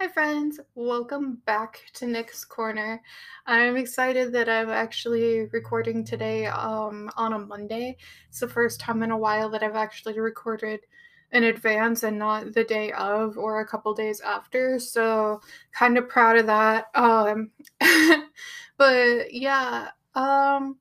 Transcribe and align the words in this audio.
Hi, 0.00 0.06
friends. 0.06 0.60
Welcome 0.76 1.42
back 1.44 1.80
to 1.94 2.06
Nik's 2.06 2.44
Corner. 2.44 3.02
I'm 3.46 3.76
excited 3.76 4.32
that 4.32 4.48
I'm 4.48 4.70
actually 4.70 5.46
recording 5.46 6.04
today 6.04 6.46
um, 6.46 7.10
on 7.16 7.32
a 7.32 7.38
Monday. 7.40 7.96
It's 8.28 8.38
the 8.38 8.46
first 8.46 8.78
time 8.78 9.02
in 9.02 9.10
a 9.10 9.18
while 9.18 9.50
that 9.50 9.64
I've 9.64 9.74
actually 9.74 10.20
recorded 10.20 10.86
in 11.32 11.42
advance 11.42 12.04
and 12.04 12.16
not 12.16 12.54
the 12.54 12.62
day 12.62 12.92
of 12.92 13.36
or 13.38 13.58
a 13.58 13.66
couple 13.66 13.92
days 13.92 14.20
after. 14.20 14.78
So, 14.78 15.40
kind 15.72 15.98
of 15.98 16.08
proud 16.08 16.36
of 16.36 16.46
that. 16.46 16.90
Um, 16.94 17.50
but 18.76 19.34
yeah, 19.34 19.88
um, 20.14 20.78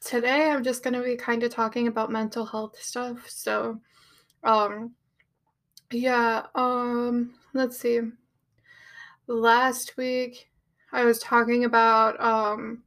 today 0.00 0.50
I'm 0.50 0.62
just 0.62 0.82
going 0.82 0.94
to 0.94 1.02
be 1.02 1.16
kind 1.16 1.44
of 1.44 1.50
talking 1.50 1.88
about 1.88 2.12
mental 2.12 2.44
health 2.44 2.78
stuff. 2.78 3.30
So, 3.30 3.80
um, 4.44 4.92
yeah, 5.90 6.42
um, 6.54 7.32
let's 7.52 7.78
see. 7.78 8.00
Last 9.26 9.96
week 9.96 10.50
I 10.92 11.04
was 11.04 11.18
talking 11.18 11.64
about 11.64 12.20
um 12.20 12.82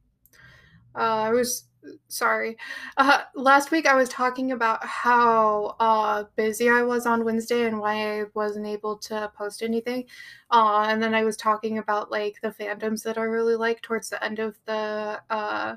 uh, 0.94 0.98
I 0.98 1.30
was 1.30 1.64
sorry. 2.08 2.56
Uh, 2.96 3.20
last 3.34 3.70
week 3.70 3.86
I 3.86 3.94
was 3.94 4.08
talking 4.08 4.52
about 4.52 4.84
how 4.84 5.76
uh 5.78 6.24
busy 6.36 6.68
I 6.68 6.82
was 6.82 7.06
on 7.06 7.24
Wednesday 7.24 7.66
and 7.66 7.78
why 7.78 8.20
I 8.20 8.24
wasn't 8.34 8.66
able 8.66 8.96
to 8.98 9.30
post 9.36 9.62
anything. 9.62 10.04
Uh 10.50 10.86
and 10.88 11.02
then 11.02 11.14
I 11.14 11.24
was 11.24 11.36
talking 11.36 11.78
about 11.78 12.10
like 12.10 12.40
the 12.42 12.50
fandoms 12.50 13.02
that 13.04 13.18
I 13.18 13.22
really 13.22 13.56
like 13.56 13.82
towards 13.82 14.10
the 14.10 14.22
end 14.24 14.38
of 14.38 14.58
the 14.66 15.20
uh 15.30 15.76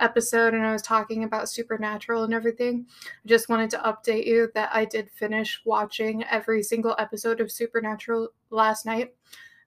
episode 0.00 0.54
and 0.54 0.64
I 0.64 0.72
was 0.72 0.82
talking 0.82 1.24
about 1.24 1.48
Supernatural 1.48 2.24
and 2.24 2.34
everything. 2.34 2.86
I 3.04 3.28
just 3.28 3.48
wanted 3.48 3.70
to 3.70 3.78
update 3.78 4.26
you 4.26 4.50
that 4.54 4.70
I 4.72 4.84
did 4.84 5.10
finish 5.10 5.60
watching 5.64 6.24
every 6.24 6.62
single 6.62 6.94
episode 6.98 7.40
of 7.40 7.52
Supernatural 7.52 8.28
last 8.50 8.86
night. 8.86 9.14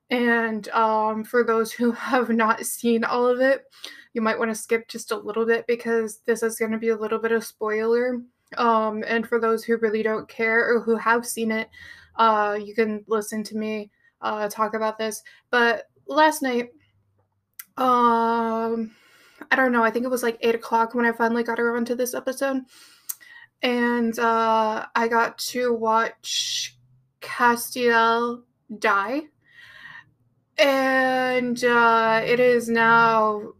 And 0.09 0.67
um, 0.69 1.23
for 1.23 1.43
those 1.43 1.71
who 1.71 1.91
have 1.93 2.29
not 2.29 2.65
seen 2.65 3.03
all 3.03 3.27
of 3.27 3.41
it, 3.41 3.65
you 4.13 4.21
might 4.21 4.39
want 4.39 4.51
to 4.51 4.55
skip 4.55 4.87
just 4.87 5.11
a 5.11 5.17
little 5.17 5.45
bit 5.45 5.67
because 5.67 6.19
this 6.25 6.43
is 6.43 6.57
going 6.57 6.71
to 6.71 6.77
be 6.77 6.89
a 6.89 6.97
little 6.97 7.19
bit 7.19 7.31
of 7.31 7.45
spoiler. 7.45 8.21
Um, 8.57 9.03
and 9.05 9.27
for 9.27 9.39
those 9.39 9.63
who 9.63 9.77
really 9.77 10.03
don't 10.03 10.27
care 10.27 10.73
or 10.73 10.79
who 10.79 10.95
have 10.95 11.25
seen 11.25 11.51
it, 11.51 11.69
uh, 12.15 12.57
you 12.61 12.73
can 12.73 13.03
listen 13.07 13.43
to 13.43 13.57
me 13.57 13.91
uh, 14.21 14.49
talk 14.49 14.73
about 14.73 14.97
this. 14.97 15.21
But 15.51 15.83
last 16.07 16.41
night, 16.41 16.69
um, 17.77 18.91
I 19.51 19.55
don't 19.55 19.71
know. 19.71 19.83
I 19.83 19.91
think 19.91 20.05
it 20.05 20.11
was 20.11 20.23
like 20.23 20.37
eight 20.41 20.55
o'clock 20.55 20.93
when 20.93 21.05
I 21.05 21.11
finally 21.11 21.43
got 21.43 21.59
around 21.59 21.85
to 21.87 21.95
this 21.95 22.13
episode, 22.13 22.63
and 23.61 24.17
uh, 24.19 24.85
I 24.95 25.07
got 25.07 25.37
to 25.39 25.73
watch 25.73 26.77
Castiel 27.21 28.43
die. 28.79 29.23
And 30.57 31.63
uh, 31.63 32.21
it 32.25 32.39
is 32.39 32.67
now 32.67 33.53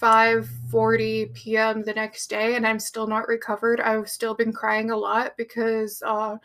5:40 0.00 1.34
p.m. 1.34 1.82
the 1.82 1.94
next 1.94 2.28
day, 2.28 2.54
and 2.54 2.66
I'm 2.66 2.78
still 2.78 3.06
not 3.06 3.28
recovered. 3.28 3.80
I've 3.80 4.08
still 4.08 4.34
been 4.34 4.52
crying 4.52 4.90
a 4.90 4.96
lot 4.96 5.36
because 5.36 6.02
uh, 6.06 6.36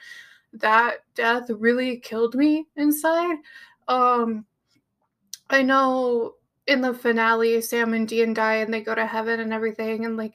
that 0.54 1.04
death 1.16 1.50
really 1.50 1.98
killed 1.98 2.36
me 2.36 2.68
inside. 2.76 3.38
Um, 3.88 4.46
I 5.50 5.62
know 5.62 6.36
in 6.68 6.82
the 6.82 6.94
finale, 6.94 7.62
Sam 7.62 7.94
and 7.94 8.08
Dean 8.08 8.34
die 8.34 8.56
and 8.56 8.74
they 8.74 8.82
go 8.82 8.96
to 8.96 9.06
heaven 9.06 9.40
and 9.40 9.54
everything, 9.54 10.06
and 10.06 10.18
like, 10.18 10.34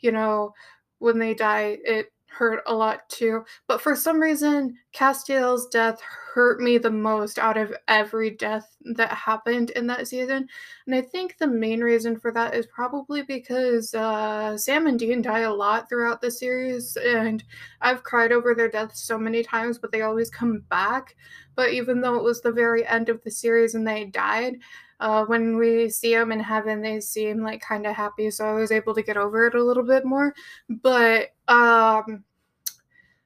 you 0.00 0.12
know, 0.12 0.52
when 0.98 1.18
they 1.18 1.34
die, 1.34 1.78
it 1.84 2.12
hurt 2.32 2.62
a 2.66 2.74
lot 2.74 3.08
too. 3.08 3.44
But 3.68 3.80
for 3.80 3.94
some 3.94 4.18
reason, 4.18 4.76
Castiel's 4.92 5.68
death 5.68 6.00
hurt 6.00 6.60
me 6.60 6.78
the 6.78 6.90
most 6.90 7.38
out 7.38 7.56
of 7.56 7.74
every 7.88 8.30
death 8.30 8.74
that 8.94 9.10
happened 9.10 9.70
in 9.70 9.86
that 9.88 10.08
season. 10.08 10.48
And 10.86 10.94
I 10.94 11.02
think 11.02 11.36
the 11.36 11.46
main 11.46 11.80
reason 11.80 12.18
for 12.18 12.32
that 12.32 12.54
is 12.54 12.66
probably 12.74 13.22
because 13.22 13.92
uh, 13.94 14.56
Sam 14.56 14.86
and 14.86 14.98
Dean 14.98 15.20
die 15.20 15.40
a 15.40 15.52
lot 15.52 15.88
throughout 15.88 16.20
the 16.20 16.30
series, 16.30 16.96
and 16.96 17.44
I've 17.80 18.02
cried 18.02 18.32
over 18.32 18.54
their 18.54 18.70
deaths 18.70 19.02
so 19.02 19.18
many 19.18 19.42
times, 19.42 19.78
but 19.78 19.92
they 19.92 20.02
always 20.02 20.30
come 20.30 20.64
back. 20.70 21.14
But 21.54 21.72
even 21.72 22.00
though 22.00 22.16
it 22.16 22.24
was 22.24 22.40
the 22.40 22.52
very 22.52 22.86
end 22.86 23.10
of 23.10 23.22
the 23.22 23.30
series 23.30 23.74
and 23.74 23.86
they 23.86 24.06
died, 24.06 24.56
uh, 25.02 25.24
when 25.24 25.56
we 25.56 25.90
see 25.90 26.14
them 26.14 26.30
in 26.30 26.38
heaven, 26.38 26.80
they 26.80 27.00
seem 27.00 27.42
like 27.42 27.60
kind 27.60 27.86
of 27.88 27.96
happy. 27.96 28.30
So 28.30 28.46
I 28.46 28.52
was 28.52 28.70
able 28.70 28.94
to 28.94 29.02
get 29.02 29.16
over 29.16 29.46
it 29.46 29.54
a 29.56 29.62
little 29.62 29.82
bit 29.82 30.04
more. 30.04 30.32
But 30.68 31.30
um, 31.48 32.22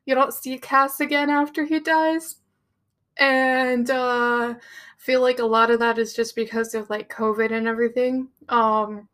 you 0.07 0.15
don't 0.15 0.33
see 0.33 0.57
Cass 0.57 1.01
again 1.01 1.29
after 1.29 1.67
he 1.67 1.79
dies. 1.81 2.37
And 3.19 3.91
uh, 3.91 4.55
I 4.55 4.57
feel 4.97 5.21
like 5.21 5.39
a 5.39 5.45
lot 5.45 5.71
of 5.71 5.79
that 5.81 5.99
is 5.99 6.15
just 6.15 6.35
because 6.35 6.75
of 6.75 6.89
like 6.89 7.13
COVID 7.13 7.53
and 7.53 7.69
everything. 7.69 8.29
Um, 8.49 9.07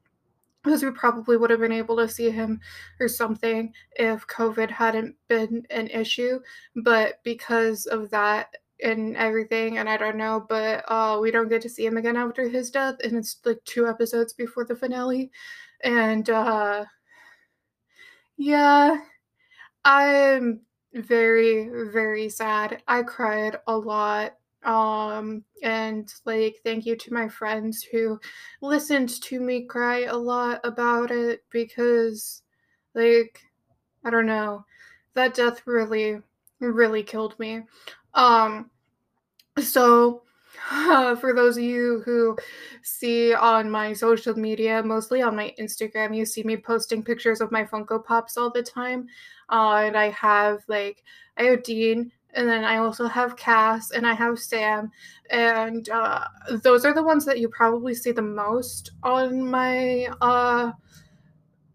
because 0.63 0.85
we 0.85 0.93
probably 0.93 1.37
would 1.37 1.51
have 1.51 1.59
been 1.59 1.73
able 1.73 1.97
to 1.97 2.09
see 2.09 2.31
him 2.31 2.61
or 3.01 3.09
something 3.09 3.73
if 3.97 4.25
COVID 4.29 4.71
hadn't 4.71 5.17
been 5.27 5.67
an 5.71 5.89
issue. 5.89 6.39
But 6.77 7.15
because 7.25 7.87
of 7.87 8.11
that 8.11 8.55
and 8.83 9.17
everything, 9.17 9.79
and 9.79 9.89
I 9.89 9.97
don't 9.97 10.17
know, 10.17 10.45
but 10.49 10.85
uh, 10.89 11.19
we 11.21 11.31
don't 11.31 11.49
get 11.49 11.63
to 11.63 11.69
see 11.69 11.87
him 11.87 11.97
again 11.97 12.17
after 12.17 12.49
his 12.49 12.71
death, 12.71 12.97
and 13.05 13.17
it's 13.17 13.39
like 13.45 13.63
two 13.65 13.87
episodes 13.89 14.33
before 14.33 14.65
the 14.65 14.77
finale. 14.77 15.31
And 15.83 16.29
uh, 16.31 16.85
yeah, 18.37 18.97
I'm 19.85 20.63
very, 20.95 21.71
very 21.93 22.29
sad. 22.29 22.83
I 22.89 23.03
cried 23.03 23.59
a 23.67 23.77
lot. 23.77 24.35
Um, 24.65 25.45
and 25.63 26.13
like, 26.27 26.57
thank 26.65 26.87
you 26.87 26.97
to 26.97 27.15
my 27.15 27.29
friends 27.29 27.83
who 27.83 28.21
listened 28.63 29.11
to 29.23 29.41
me 29.41 29.65
cry 29.67 30.03
a 30.03 30.17
lot 30.17 30.61
about 30.65 31.11
it 31.11 31.45
because, 31.51 32.43
like, 32.95 33.41
I 34.05 34.11
don't 34.11 34.27
know, 34.27 34.65
that 35.15 35.35
death 35.35 35.67
really, 35.67 36.21
really 36.61 37.03
killed 37.03 37.39
me. 37.39 37.63
Um, 38.15 38.71
so, 39.61 40.23
uh, 40.71 41.17
for 41.17 41.35
those 41.35 41.57
of 41.57 41.63
you 41.63 42.03
who 42.05 42.37
see 42.83 43.35
on 43.35 43.71
my 43.71 43.93
social 43.93 44.39
media, 44.39 44.83
mostly 44.83 45.23
on 45.23 45.37
my 45.37 45.55
Instagram, 45.59 46.17
you 46.17 46.25
see 46.25 46.43
me 46.43 46.57
posting 46.57 47.03
pictures 47.03 47.41
of 47.41 47.53
my 47.53 47.65
Funko 47.65 48.05
Pops 48.05 48.37
all 48.37 48.51
the 48.51 48.63
time. 48.63 49.07
Uh, 49.51 49.83
and 49.87 49.97
I 49.97 50.11
have 50.11 50.61
like, 50.69 51.03
I 51.37 51.45
have 51.45 51.63
Dean, 51.63 52.11
and 52.35 52.49
then 52.49 52.65
I 52.65 52.79
also 52.79 53.07
have 53.07 53.37
Cass, 53.37 53.91
and 53.91 54.07
I 54.07 54.15
have 54.15 54.39
Sam. 54.39 54.91
And 55.31 55.89
uh, 55.91 56.25
those 56.63 56.85
are 56.85 56.95
the 56.95 57.03
ones 57.03 57.25
that 57.27 57.39
you 57.39 57.49
probably 57.49 57.95
see 57.95 58.13
the 58.13 58.23
most 58.23 58.93
on 59.03 59.51
my 59.51 60.09
uh, 60.21 60.73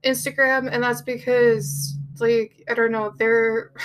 Instagram. 0.03 0.69
And 0.71 0.81
that's 0.83 1.01
because, 1.01 1.95
like, 2.19 2.63
I 2.69 2.73
don't 2.73 2.91
know, 2.91 3.13
they're. 3.17 3.71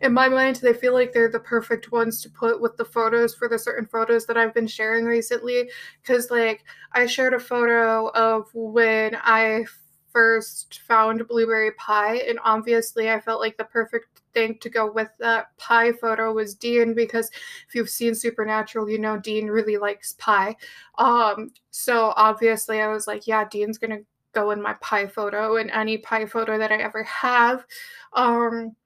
in 0.00 0.12
my 0.12 0.28
mind, 0.28 0.56
they 0.56 0.72
feel 0.72 0.92
like 0.92 1.12
they're 1.12 1.30
the 1.30 1.40
perfect 1.40 1.92
ones 1.92 2.20
to 2.22 2.30
put 2.30 2.60
with 2.60 2.76
the 2.76 2.84
photos 2.84 3.34
for 3.34 3.48
the 3.48 3.58
certain 3.58 3.86
photos 3.86 4.26
that 4.26 4.36
I've 4.36 4.54
been 4.54 4.66
sharing 4.66 5.04
recently. 5.04 5.70
Because, 6.02 6.30
like, 6.30 6.64
I 6.92 7.06
shared 7.06 7.34
a 7.34 7.40
photo 7.40 8.08
of 8.08 8.48
when 8.54 9.16
I 9.22 9.64
first 10.12 10.80
found 10.86 11.26
blueberry 11.26 11.72
pie, 11.72 12.18
and 12.28 12.38
obviously, 12.44 13.10
I 13.10 13.20
felt 13.20 13.40
like 13.40 13.56
the 13.56 13.64
perfect 13.64 14.22
thing 14.32 14.58
to 14.60 14.70
go 14.70 14.90
with 14.90 15.08
that 15.18 15.56
pie 15.58 15.92
photo 15.92 16.32
was 16.32 16.54
Dean 16.54 16.94
because 16.94 17.30
if 17.68 17.74
you've 17.74 17.90
seen 17.90 18.14
Supernatural, 18.14 18.88
you 18.88 18.98
know 18.98 19.18
Dean 19.18 19.48
really 19.48 19.76
likes 19.76 20.14
pie. 20.14 20.56
Um, 20.98 21.52
so 21.70 22.12
obviously, 22.16 22.80
I 22.80 22.88
was 22.88 23.06
like, 23.06 23.26
yeah, 23.26 23.44
Dean's 23.48 23.78
gonna 23.78 24.00
go 24.34 24.50
in 24.50 24.62
my 24.62 24.74
pie 24.74 25.06
photo 25.06 25.56
and 25.56 25.70
any 25.70 25.98
pie 25.98 26.26
photo 26.26 26.58
that 26.58 26.72
I 26.72 26.76
ever 26.76 27.02
have. 27.04 27.64
Um, 28.12 28.76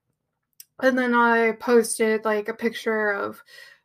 and 0.81 0.97
then 0.97 1.13
I 1.13 1.53
posted 1.59 2.25
like 2.25 2.49
a 2.49 2.53
picture 2.53 3.11
of 3.11 3.43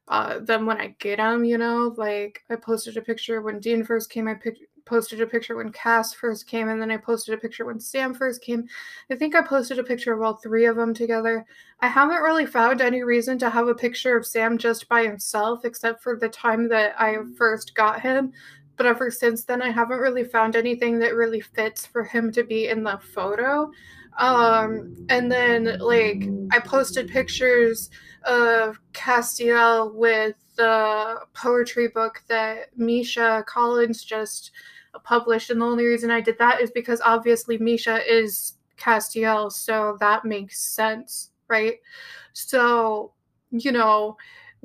uh, 0.08 0.38
them 0.40 0.66
when 0.66 0.80
I 0.80 0.94
get 0.98 1.16
them, 1.16 1.44
you 1.44 1.58
know, 1.58 1.94
like 1.96 2.42
I 2.50 2.56
posted 2.56 2.96
a 2.96 3.02
picture 3.02 3.40
when 3.40 3.60
Dean 3.60 3.84
first 3.84 4.10
came. 4.10 4.28
I 4.28 4.34
pic- 4.34 4.68
posted 4.84 5.20
a 5.20 5.26
picture 5.26 5.56
when 5.56 5.72
Cass 5.72 6.12
first 6.12 6.46
came, 6.46 6.68
and 6.68 6.80
then 6.80 6.90
I 6.90 6.98
posted 6.98 7.34
a 7.34 7.38
picture 7.38 7.64
when 7.64 7.80
Sam 7.80 8.12
first 8.12 8.42
came. 8.42 8.64
I 9.10 9.14
think 9.16 9.34
I 9.34 9.42
posted 9.42 9.78
a 9.78 9.84
picture 9.84 10.12
of 10.12 10.22
all 10.22 10.34
three 10.34 10.66
of 10.66 10.76
them 10.76 10.92
together. 10.92 11.46
I 11.80 11.88
haven't 11.88 12.22
really 12.22 12.46
found 12.46 12.80
any 12.80 13.02
reason 13.02 13.38
to 13.38 13.50
have 13.50 13.68
a 13.68 13.74
picture 13.74 14.16
of 14.16 14.26
Sam 14.26 14.58
just 14.58 14.88
by 14.88 15.04
himself, 15.04 15.64
except 15.64 16.02
for 16.02 16.16
the 16.16 16.28
time 16.28 16.68
that 16.68 16.94
I 17.00 17.16
first 17.36 17.74
got 17.74 18.00
him. 18.00 18.32
But 18.76 18.86
ever 18.86 19.10
since 19.10 19.44
then, 19.44 19.62
I 19.62 19.70
haven't 19.70 20.00
really 20.00 20.24
found 20.24 20.56
anything 20.56 20.98
that 20.98 21.14
really 21.14 21.40
fits 21.40 21.86
for 21.86 22.02
him 22.02 22.32
to 22.32 22.42
be 22.42 22.68
in 22.68 22.82
the 22.82 22.98
photo. 22.98 23.70
Um, 24.18 24.94
and 25.08 25.30
then 25.30 25.78
like 25.78 26.24
I 26.52 26.60
posted 26.60 27.08
pictures 27.08 27.90
of 28.24 28.80
Castiel 28.92 29.94
with 29.94 30.36
the 30.56 31.16
poetry 31.34 31.88
book 31.88 32.22
that 32.28 32.76
Misha 32.76 33.44
Collins 33.46 34.04
just 34.04 34.52
published, 35.02 35.50
and 35.50 35.60
the 35.60 35.66
only 35.66 35.84
reason 35.84 36.10
I 36.10 36.20
did 36.20 36.38
that 36.38 36.60
is 36.60 36.70
because 36.70 37.00
obviously 37.04 37.58
Misha 37.58 38.00
is 38.08 38.54
Castiel, 38.78 39.50
so 39.50 39.96
that 40.00 40.24
makes 40.24 40.60
sense, 40.60 41.30
right? 41.48 41.80
So, 42.32 43.12
you 43.50 43.72
know, 43.72 44.16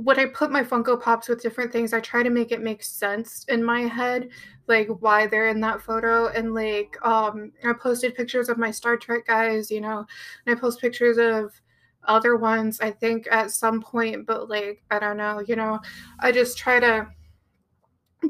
when 0.01 0.17
I 0.17 0.27
put 0.27 0.49
my 0.49 0.63
Funko 0.63 1.01
Pops 1.01 1.27
with 1.27 1.41
different 1.41 1.73
things, 1.73 1.91
I 1.91 1.99
try 1.99 2.23
to 2.23 2.29
make 2.29 2.53
it 2.53 2.61
make 2.61 2.83
sense 2.83 3.43
in 3.49 3.61
my 3.61 3.81
head, 3.81 4.29
like 4.67 4.87
why 5.01 5.27
they're 5.27 5.49
in 5.49 5.59
that 5.59 5.81
photo. 5.81 6.27
And 6.29 6.53
like, 6.53 6.95
um, 7.05 7.51
I 7.65 7.73
posted 7.73 8.15
pictures 8.15 8.47
of 8.47 8.57
my 8.57 8.71
Star 8.71 8.95
Trek 8.95 9.27
guys, 9.27 9.69
you 9.69 9.81
know, 9.81 10.05
and 10.45 10.55
I 10.55 10.59
post 10.59 10.79
pictures 10.79 11.17
of 11.17 11.51
other 12.05 12.37
ones, 12.37 12.79
I 12.79 12.91
think, 12.91 13.27
at 13.29 13.51
some 13.51 13.81
point, 13.81 14.25
but 14.25 14.47
like, 14.49 14.81
I 14.89 14.99
don't 14.99 15.17
know, 15.17 15.41
you 15.45 15.57
know, 15.57 15.81
I 16.21 16.31
just 16.31 16.57
try 16.57 16.79
to 16.79 17.07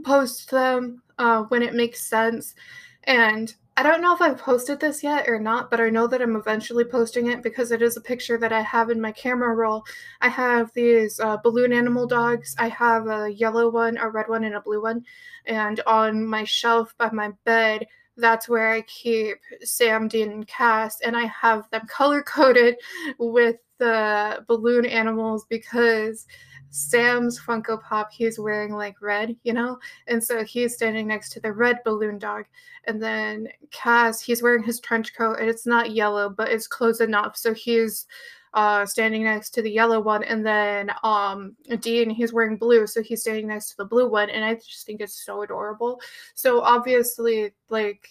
post 0.04 0.50
them 0.50 1.04
uh, 1.20 1.44
when 1.44 1.62
it 1.62 1.76
makes 1.76 2.04
sense. 2.04 2.56
And 3.04 3.54
I 3.80 3.82
don't 3.82 4.02
know 4.02 4.14
if 4.14 4.22
I've 4.22 4.38
posted 4.38 4.82
this 4.82 5.02
yet 5.04 5.30
or 5.30 5.40
not, 5.40 5.72
but 5.72 5.80
I 5.80 5.90
know 5.90 6.06
that 6.06 6.22
I'm 6.22 6.36
eventually 6.36 6.84
posting 6.84 7.28
it 7.28 7.42
because 7.42 7.72
it 7.72 7.82
is 7.82 7.96
a 7.96 8.02
picture 8.02 8.38
that 8.38 8.52
I 8.52 8.60
have 8.60 8.90
in 8.90 9.00
my 9.00 9.14
camera 9.14 9.56
roll. 9.56 9.86
I 10.20 10.28
have 10.28 10.70
these 10.74 11.18
uh, 11.22 11.38
balloon 11.38 11.72
animal 11.72 12.06
dogs. 12.06 12.54
I 12.60 12.68
have 12.68 13.08
a 13.08 13.32
yellow 13.32 13.70
one, 13.70 13.96
a 13.96 14.10
red 14.10 14.28
one, 14.28 14.44
and 14.44 14.56
a 14.56 14.60
blue 14.60 14.82
one. 14.82 15.06
And 15.46 15.80
on 15.88 16.26
my 16.26 16.44
shelf 16.44 16.94
by 16.98 17.10
my 17.12 17.32
bed, 17.46 17.88
that's 18.18 18.50
where 18.50 18.70
I 18.70 18.82
keep 18.82 19.38
Sam, 19.62 20.10
Dean, 20.10 20.30
and 20.30 20.46
Cass, 20.46 21.00
and 21.00 21.16
I 21.16 21.28
have 21.28 21.70
them 21.70 21.86
color 21.88 22.22
coded 22.22 22.76
with 23.18 23.56
the 23.78 24.44
balloon 24.50 24.86
animals 24.88 25.46
because 25.50 26.28
Sam's 26.72 27.40
Funko 27.40 27.82
Pop, 27.82 28.12
he's 28.12 28.40
wearing 28.40 28.74
like 28.74 29.02
red, 29.02 29.36
you 29.44 29.54
know? 29.54 29.80
And 30.08 30.24
so 30.24 30.44
he's 30.44 30.76
standing 30.76 31.08
next 31.08 31.32
to 31.32 31.40
the 31.40 31.52
red 31.52 31.80
balloon 31.84 32.20
dog. 32.20 32.46
And 32.86 33.02
then 33.02 33.48
Cass, 33.72 34.22
he's 34.22 34.44
wearing 34.44 34.64
his 34.64 34.80
trench 34.80 35.16
coat 35.16 35.40
and 35.40 35.50
it's 35.50 35.66
not 35.66 35.92
yellow, 35.92 36.30
but 36.30 36.50
it's 36.50 36.68
close 36.68 37.02
enough. 37.02 37.36
So 37.38 37.54
he's 37.54 38.06
uh, 38.54 38.86
standing 38.86 39.24
next 39.24 39.52
to 39.52 39.62
the 39.62 39.72
yellow 39.72 40.00
one. 40.00 40.24
And 40.24 40.46
then 40.46 40.92
um, 41.04 41.56
Dean, 41.82 42.10
he's 42.10 42.34
wearing 42.34 42.58
blue. 42.58 42.88
So 42.88 43.02
he's 43.02 43.22
standing 43.22 43.48
next 43.48 43.70
to 43.72 43.78
the 43.78 43.86
blue 43.86 44.10
one. 44.10 44.30
And 44.30 44.44
I 44.44 44.56
just 44.56 44.86
think 44.86 45.02
it's 45.02 45.26
so 45.26 45.42
adorable. 45.42 46.02
So 46.34 46.62
obviously, 46.62 47.54
like, 47.70 48.10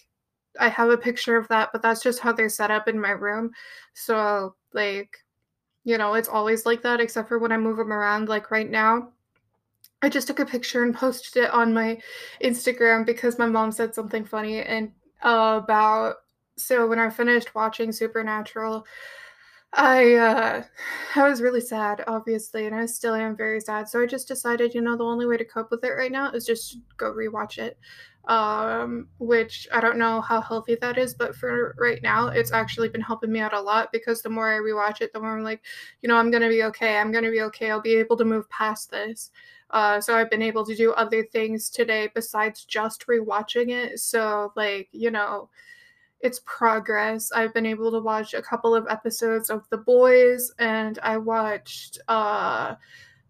I 0.59 0.69
have 0.69 0.89
a 0.89 0.97
picture 0.97 1.37
of 1.37 1.47
that, 1.49 1.69
but 1.71 1.81
that's 1.81 2.01
just 2.01 2.19
how 2.19 2.33
they're 2.33 2.49
set 2.49 2.71
up 2.71 2.87
in 2.87 2.99
my 2.99 3.11
room. 3.11 3.51
So, 3.93 4.55
like, 4.73 5.17
you 5.83 5.97
know, 5.97 6.13
it's 6.13 6.29
always 6.29 6.65
like 6.65 6.81
that, 6.83 6.99
except 6.99 7.27
for 7.27 7.39
when 7.39 7.51
I 7.51 7.57
move 7.57 7.77
them 7.77 7.93
around, 7.93 8.29
like 8.29 8.51
right 8.51 8.69
now. 8.69 9.09
I 10.01 10.09
just 10.09 10.27
took 10.27 10.39
a 10.39 10.45
picture 10.45 10.83
and 10.83 10.95
posted 10.95 11.43
it 11.43 11.51
on 11.51 11.73
my 11.73 11.99
Instagram 12.41 13.05
because 13.05 13.37
my 13.37 13.47
mom 13.47 13.71
said 13.71 13.93
something 13.93 14.23
funny 14.25 14.61
and 14.61 14.91
uh, 15.23 15.59
about 15.61 16.15
so 16.57 16.87
when 16.87 16.99
I 16.99 17.09
finished 17.09 17.55
watching 17.55 17.91
Supernatural, 17.91 18.85
I 19.73 20.15
uh 20.15 20.63
I 21.15 21.29
was 21.29 21.41
really 21.41 21.61
sad, 21.61 22.03
obviously, 22.07 22.65
and 22.65 22.75
I 22.75 22.85
still 22.85 23.13
am 23.15 23.35
very 23.35 23.61
sad. 23.61 23.87
So 23.87 24.01
I 24.01 24.05
just 24.07 24.27
decided, 24.27 24.73
you 24.73 24.81
know, 24.81 24.97
the 24.97 25.03
only 25.03 25.25
way 25.25 25.37
to 25.37 25.45
cope 25.45 25.71
with 25.71 25.83
it 25.83 25.91
right 25.91 26.11
now 26.11 26.31
is 26.31 26.45
just 26.45 26.77
go 26.97 27.13
rewatch 27.13 27.57
it 27.57 27.77
um, 28.27 29.07
which 29.17 29.67
I 29.73 29.81
don't 29.81 29.97
know 29.97 30.21
how 30.21 30.41
healthy 30.41 30.75
that 30.81 30.97
is, 30.97 31.13
but 31.13 31.35
for 31.35 31.75
right 31.79 32.01
now, 32.03 32.27
it's 32.27 32.51
actually 32.51 32.89
been 32.89 33.01
helping 33.01 33.31
me 33.31 33.39
out 33.39 33.53
a 33.53 33.61
lot 33.61 33.91
because 33.91 34.21
the 34.21 34.29
more 34.29 34.53
I 34.53 34.59
rewatch 34.59 35.01
it, 35.01 35.13
the 35.13 35.19
more 35.19 35.37
I'm 35.37 35.43
like, 35.43 35.61
you 36.01 36.09
know, 36.09 36.15
I'm 36.15 36.29
gonna 36.29 36.49
be 36.49 36.63
okay. 36.63 36.97
I'm 36.97 37.11
gonna 37.11 37.31
be 37.31 37.41
okay. 37.41 37.71
I'll 37.71 37.81
be 37.81 37.95
able 37.95 38.17
to 38.17 38.25
move 38.25 38.49
past 38.49 38.91
this. 38.91 39.31
Uh, 39.71 40.01
so 40.01 40.15
I've 40.15 40.29
been 40.29 40.41
able 40.41 40.65
to 40.65 40.75
do 40.75 40.93
other 40.93 41.23
things 41.23 41.69
today 41.69 42.09
besides 42.13 42.65
just 42.65 43.05
rewatching 43.07 43.69
it. 43.69 43.99
So 43.99 44.51
like, 44.55 44.89
you 44.91 45.11
know, 45.11 45.49
it's 46.21 46.41
progress. 46.45 47.31
I've 47.31 47.53
been 47.53 47.65
able 47.65 47.91
to 47.91 47.99
watch 47.99 48.33
a 48.33 48.41
couple 48.41 48.75
of 48.75 48.87
episodes 48.89 49.49
of 49.49 49.67
The 49.69 49.77
Boys, 49.77 50.51
and 50.59 50.99
I 51.01 51.17
watched 51.17 51.99
uh, 52.07 52.75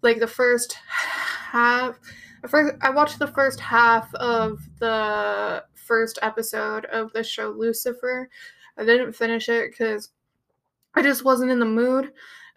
like 0.01 0.19
the 0.19 0.27
first 0.27 0.73
half 0.73 1.99
first 2.47 2.75
I 2.81 2.89
watched 2.89 3.19
the 3.19 3.27
first 3.27 3.59
half 3.59 4.13
of 4.15 4.59
the 4.79 5.63
first 5.73 6.19
episode 6.21 6.85
of 6.85 7.11
the 7.13 7.23
show 7.23 7.49
Lucifer. 7.49 8.29
I 8.77 8.85
didn't 8.85 9.13
finish 9.13 9.49
it 9.49 9.71
because 9.71 10.09
I 10.95 11.01
just 11.01 11.25
wasn't 11.25 11.51
in 11.51 11.59
the 11.59 11.65
mood. 11.65 12.11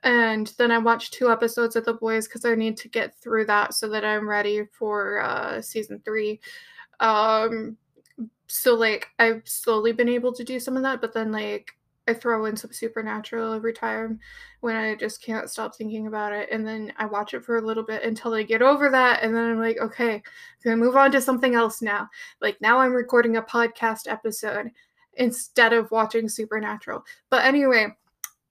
And 0.05 0.53
then 0.59 0.71
I 0.71 0.79
watched 0.79 1.15
two 1.15 1.31
episodes 1.31 1.77
of 1.77 1.85
The 1.85 1.95
Boys 1.95 2.27
because 2.27 2.45
I 2.45 2.55
need 2.55 2.77
to 2.79 2.89
get 2.89 3.15
through 3.21 3.47
that 3.47 3.73
so 3.73 3.89
that 3.89 4.05
I'm 4.05 4.29
ready 4.29 4.65
for 4.73 5.21
uh, 5.21 5.63
season 5.63 6.03
three. 6.05 6.41
Um, 6.99 7.77
so 8.49 8.75
like 8.75 9.09
I've 9.19 9.43
slowly 9.45 9.93
been 9.93 10.09
able 10.09 10.33
to 10.33 10.45
do 10.45 10.59
some 10.59 10.77
of 10.77 10.83
that, 10.83 11.01
but 11.01 11.15
then 11.15 11.31
like 11.31 11.73
I 12.09 12.15
throw 12.15 12.47
in 12.47 12.57
some 12.57 12.73
supernatural 12.73 13.53
every 13.53 13.73
time 13.73 14.19
when 14.61 14.75
I 14.75 14.97
just 14.97 15.23
can't 15.23 15.49
stop 15.49 15.77
thinking 15.77 16.09
about 16.09 16.33
it. 16.33 16.49
And 16.51 16.67
then 16.67 16.93
I 16.97 17.07
watch 17.07 17.33
it 17.33 17.45
for 17.45 17.59
a 17.59 17.61
little 17.61 17.85
bit 17.85 18.03
until 18.03 18.35
I 18.35 18.43
get 18.43 18.61
over 18.61 18.91
that. 18.91 19.23
And 19.23 19.35
then 19.35 19.45
I'm 19.45 19.61
like, 19.61 19.79
okay, 19.79 20.15
I'm 20.15 20.23
gonna 20.65 20.77
move 20.77 20.97
on 20.97 21.13
to 21.13 21.21
something 21.21 21.55
else 21.55 21.81
now. 21.81 22.09
Like 22.41 22.61
now 22.61 22.79
I'm 22.79 22.93
recording 22.93 23.37
a 23.37 23.43
podcast 23.43 24.11
episode 24.11 24.71
instead 25.15 25.73
of 25.73 25.91
watching 25.91 26.29
Supernatural. 26.29 27.05
But 27.31 27.45
anyway, 27.45 27.89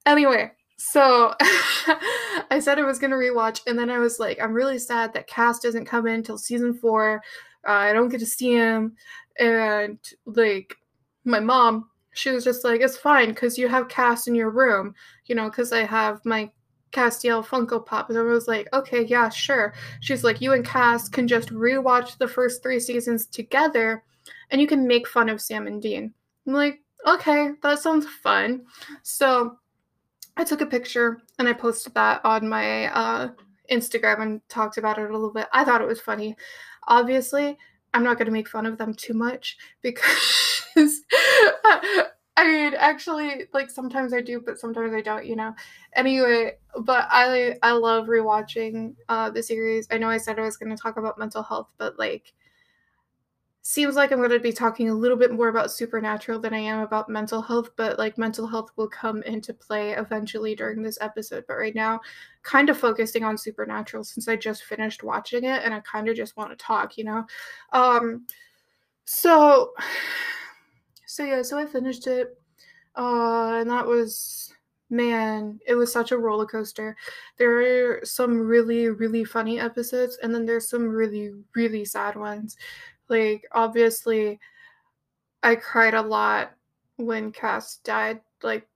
anyway, 0.06 0.52
so 0.76 1.34
I 1.40 2.58
said 2.60 2.78
I 2.78 2.84
was 2.84 2.98
gonna 2.98 3.16
rewatch, 3.16 3.60
and 3.66 3.78
then 3.78 3.90
I 3.90 3.98
was 3.98 4.18
like, 4.18 4.40
I'm 4.40 4.52
really 4.52 4.78
sad 4.78 5.12
that 5.14 5.26
Cass 5.26 5.60
doesn't 5.60 5.86
come 5.86 6.06
in 6.06 6.22
till 6.22 6.38
season 6.38 6.74
four. 6.74 7.22
Uh, 7.66 7.72
I 7.72 7.92
don't 7.92 8.08
get 8.08 8.20
to 8.20 8.26
see 8.26 8.52
him, 8.52 8.96
and 9.38 9.98
like 10.26 10.76
my 11.24 11.40
mom 11.40 11.88
she 12.12 12.30
was 12.30 12.44
just 12.44 12.64
like, 12.64 12.80
it's 12.80 12.96
fine 12.96 13.30
because 13.30 13.58
you 13.58 13.68
have 13.68 13.88
Cass 13.88 14.26
in 14.26 14.34
your 14.34 14.50
room, 14.50 14.94
you 15.26 15.34
know, 15.34 15.48
because 15.48 15.72
I 15.72 15.84
have 15.84 16.20
my 16.24 16.50
Castiel 16.92 17.44
Funko 17.44 17.84
Pop. 17.84 18.10
And 18.10 18.18
I 18.18 18.22
was 18.22 18.46
like, 18.46 18.68
okay, 18.72 19.04
yeah, 19.04 19.28
sure. 19.28 19.74
She's 20.00 20.22
like, 20.22 20.40
you 20.40 20.52
and 20.52 20.64
Cass 20.64 21.08
can 21.08 21.26
just 21.26 21.48
rewatch 21.48 22.18
the 22.18 22.28
first 22.28 22.62
three 22.62 22.78
seasons 22.78 23.26
together 23.26 24.04
and 24.50 24.60
you 24.60 24.66
can 24.66 24.86
make 24.86 25.08
fun 25.08 25.28
of 25.28 25.40
Sam 25.40 25.66
and 25.66 25.80
Dean. 25.80 26.12
I'm 26.46 26.52
like, 26.52 26.80
okay, 27.06 27.52
that 27.62 27.78
sounds 27.78 28.06
fun. 28.06 28.62
So 29.02 29.56
I 30.36 30.44
took 30.44 30.60
a 30.60 30.66
picture 30.66 31.18
and 31.38 31.48
I 31.48 31.52
posted 31.52 31.94
that 31.94 32.24
on 32.24 32.48
my 32.48 32.86
uh, 32.86 33.30
Instagram 33.70 34.20
and 34.22 34.48
talked 34.48 34.78
about 34.78 34.98
it 34.98 35.08
a 35.08 35.12
little 35.12 35.32
bit. 35.32 35.48
I 35.52 35.64
thought 35.64 35.80
it 35.80 35.88
was 35.88 36.00
funny. 36.00 36.36
Obviously, 36.88 37.56
I'm 37.94 38.04
not 38.04 38.18
going 38.18 38.26
to 38.26 38.32
make 38.32 38.48
fun 38.48 38.66
of 38.66 38.78
them 38.78 38.94
too 38.94 39.14
much 39.14 39.56
because 39.82 40.61
is 40.76 41.02
I 42.34 42.44
mean, 42.46 42.74
actually, 42.78 43.44
like 43.52 43.70
sometimes 43.70 44.14
I 44.14 44.22
do, 44.22 44.40
but 44.40 44.58
sometimes 44.58 44.94
I 44.94 45.02
don't. 45.02 45.26
You 45.26 45.36
know. 45.36 45.54
Anyway, 45.94 46.52
but 46.80 47.06
I 47.10 47.56
I 47.62 47.72
love 47.72 48.06
rewatching 48.06 48.94
uh, 49.08 49.30
the 49.30 49.42
series. 49.42 49.86
I 49.90 49.98
know 49.98 50.08
I 50.08 50.16
said 50.16 50.38
I 50.38 50.42
was 50.42 50.56
going 50.56 50.74
to 50.74 50.82
talk 50.82 50.96
about 50.96 51.18
mental 51.18 51.42
health, 51.42 51.72
but 51.78 51.98
like 51.98 52.32
seems 53.64 53.94
like 53.94 54.10
I'm 54.10 54.18
going 54.18 54.30
to 54.30 54.40
be 54.40 54.52
talking 54.52 54.90
a 54.90 54.94
little 54.94 55.16
bit 55.16 55.30
more 55.32 55.46
about 55.48 55.70
supernatural 55.70 56.40
than 56.40 56.52
I 56.52 56.58
am 56.58 56.80
about 56.80 57.08
mental 57.08 57.40
health, 57.40 57.70
but 57.76 57.96
like 57.96 58.18
mental 58.18 58.46
health 58.46 58.70
will 58.76 58.88
come 58.88 59.22
into 59.22 59.54
play 59.54 59.92
eventually 59.92 60.56
during 60.56 60.82
this 60.82 60.98
episode. 61.00 61.44
But 61.46 61.58
right 61.58 61.74
now, 61.74 62.00
kind 62.42 62.70
of 62.70 62.76
focusing 62.78 63.22
on 63.22 63.38
supernatural 63.38 64.02
since 64.02 64.26
I 64.26 64.34
just 64.34 64.64
finished 64.64 65.04
watching 65.04 65.44
it 65.44 65.62
and 65.64 65.72
I 65.72 65.80
kind 65.80 66.08
of 66.08 66.16
just 66.16 66.36
want 66.36 66.50
to 66.50 66.56
talk, 66.56 66.98
you 66.98 67.04
know? 67.04 67.24
Um, 67.72 68.26
so 69.04 69.72
so 71.12 71.24
yeah, 71.24 71.42
so 71.42 71.58
I 71.58 71.66
finished 71.66 72.06
it. 72.06 72.38
Uh, 72.96 73.58
and 73.60 73.70
that 73.70 73.86
was 73.86 74.54
man, 74.88 75.58
it 75.66 75.74
was 75.74 75.92
such 75.92 76.12
a 76.12 76.18
roller 76.18 76.46
coaster. 76.46 76.96
There 77.38 77.96
are 77.98 78.04
some 78.04 78.38
really, 78.40 78.88
really 78.88 79.24
funny 79.24 79.58
episodes, 79.60 80.18
and 80.22 80.34
then 80.34 80.46
there's 80.46 80.68
some 80.68 80.88
really, 80.88 81.32
really 81.54 81.84
sad 81.84 82.16
ones. 82.16 82.56
Like, 83.08 83.44
obviously, 83.52 84.38
I 85.42 85.56
cried 85.56 85.94
a 85.94 86.02
lot 86.02 86.52
when 86.96 87.32
Cass 87.32 87.76
died. 87.78 88.20
Like, 88.42 88.66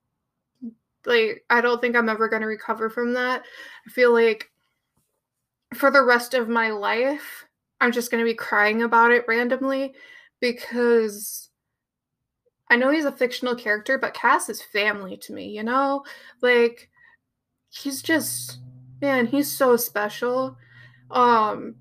like 1.07 1.45
I 1.49 1.61
don't 1.63 1.81
think 1.81 1.97
I'm 1.97 2.09
ever 2.09 2.29
gonna 2.29 2.47
recover 2.47 2.91
from 2.91 3.15
that. 3.15 3.45
I 3.87 3.91
feel 3.91 4.13
like 4.13 4.51
for 5.75 5.91
the 5.91 6.03
rest 6.03 6.35
of 6.35 6.49
my 6.49 6.71
life, 6.71 7.47
I'm 7.81 7.93
just 7.93 8.11
gonna 8.11 8.25
be 8.25 8.35
crying 8.35 8.83
about 8.83 9.11
it 9.13 9.25
randomly 9.29 9.95
because 10.41 11.46
I 12.69 12.77
know 12.77 12.91
he's 12.91 13.05
a 13.05 13.13
fictional 13.13 13.55
character, 13.55 13.99
but 13.99 14.15
Cass 14.15 14.49
is 14.49 14.63
family 14.63 15.17
to 15.19 15.33
me, 15.33 15.49
you 15.49 15.63
know? 15.63 16.05
Like 16.43 16.91
he's 17.71 18.03
just 18.03 18.59
man, 19.01 19.27
he's 19.27 19.51
so 19.51 19.77
special. 19.77 20.57
Um 21.11 21.77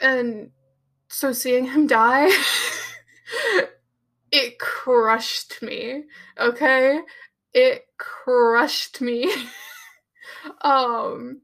and 0.00 0.50
so 1.08 1.32
seeing 1.32 1.66
him 1.66 1.86
die 1.86 2.30
it 4.34 4.58
crushed 4.58 5.62
me. 5.62 6.04
Okay? 6.38 7.00
It 7.52 7.86
crushed 7.98 9.00
me. 9.00 9.32
um 10.62 11.40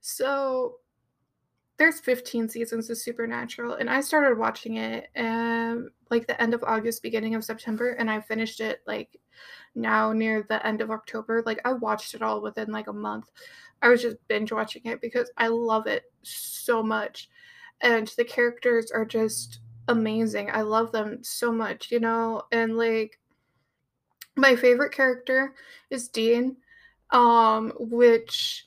so 0.00 0.76
there's 1.78 2.00
15 2.00 2.48
seasons 2.48 2.90
of 2.90 2.98
Supernatural, 2.98 3.74
and 3.74 3.90
I 3.90 4.00
started 4.00 4.38
watching 4.38 4.76
it 4.76 5.08
um 5.16 5.90
like 6.10 6.26
the 6.26 6.40
end 6.40 6.54
of 6.54 6.62
August, 6.64 7.02
beginning 7.02 7.34
of 7.34 7.44
September, 7.44 7.92
and 7.92 8.10
I 8.10 8.20
finished 8.20 8.60
it 8.60 8.82
like 8.86 9.18
now 9.74 10.12
near 10.12 10.44
the 10.48 10.64
end 10.66 10.80
of 10.80 10.90
October. 10.90 11.42
Like 11.44 11.60
I 11.64 11.72
watched 11.72 12.14
it 12.14 12.22
all 12.22 12.40
within 12.40 12.70
like 12.70 12.88
a 12.88 12.92
month. 12.92 13.30
I 13.80 13.88
was 13.88 14.02
just 14.02 14.16
binge 14.28 14.52
watching 14.52 14.82
it 14.84 15.00
because 15.00 15.30
I 15.36 15.48
love 15.48 15.86
it 15.86 16.04
so 16.22 16.82
much. 16.82 17.28
And 17.80 18.06
the 18.16 18.24
characters 18.24 18.92
are 18.92 19.04
just 19.04 19.60
amazing. 19.88 20.50
I 20.52 20.62
love 20.62 20.92
them 20.92 21.18
so 21.22 21.50
much, 21.50 21.90
you 21.90 21.98
know? 21.98 22.42
And 22.52 22.76
like 22.76 23.18
my 24.36 24.54
favorite 24.56 24.92
character 24.92 25.54
is 25.90 26.08
Dean, 26.08 26.56
um, 27.10 27.72
which 27.78 28.66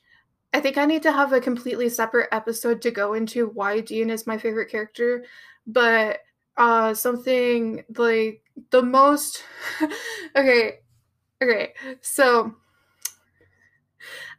I 0.56 0.62
think 0.62 0.78
I 0.78 0.86
need 0.86 1.04
to 1.04 1.12
have 1.12 1.34
a 1.34 1.42
completely 1.42 1.90
separate 1.90 2.30
episode 2.32 2.82
to 2.84 2.90
go 2.90 3.14
into 3.14 3.48
why 3.48 3.82
Dean 3.82 4.10
is 4.10 4.26
my 4.26 4.38
favorite 4.38 4.72
character. 4.72 5.26
But 5.68 6.20
uh 6.56 6.94
something 6.94 7.84
like 7.98 8.42
the 8.70 8.82
most 8.82 9.44
okay 10.38 10.80
okay 11.44 11.74
so 12.00 12.56